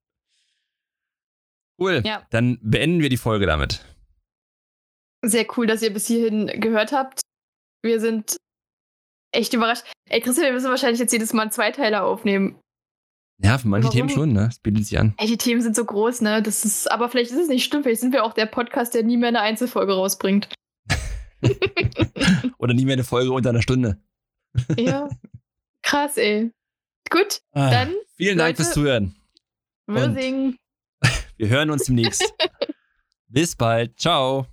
[1.79, 2.01] Cool.
[2.03, 2.25] Ja.
[2.31, 3.85] Dann beenden wir die Folge damit.
[5.23, 7.21] Sehr cool, dass ihr bis hierhin gehört habt.
[7.83, 8.37] Wir sind
[9.31, 9.83] echt überrascht.
[10.09, 12.59] Ey, Christian, wir müssen wahrscheinlich jetzt jedes Mal einen Zweiteiler aufnehmen.
[13.39, 13.95] Ja, für manche Warum?
[13.95, 14.47] Themen schon, ne?
[14.49, 15.13] Es bietet sich an.
[15.17, 16.41] Ey, die Themen sind so groß, ne?
[16.41, 17.83] Das ist, aber vielleicht ist es nicht stimmt.
[17.83, 20.49] Vielleicht sind wir auch der Podcast, der nie mehr eine Einzelfolge rausbringt.
[22.57, 24.01] Oder nie mehr eine Folge unter einer Stunde.
[24.75, 25.07] ja.
[25.83, 26.51] Krass, ey.
[27.09, 27.95] Gut, ah, dann.
[28.15, 29.15] Vielen Dank fürs Zuhören.
[31.37, 32.33] Wir hören uns demnächst.
[33.27, 33.99] Bis bald.
[33.99, 34.47] Ciao.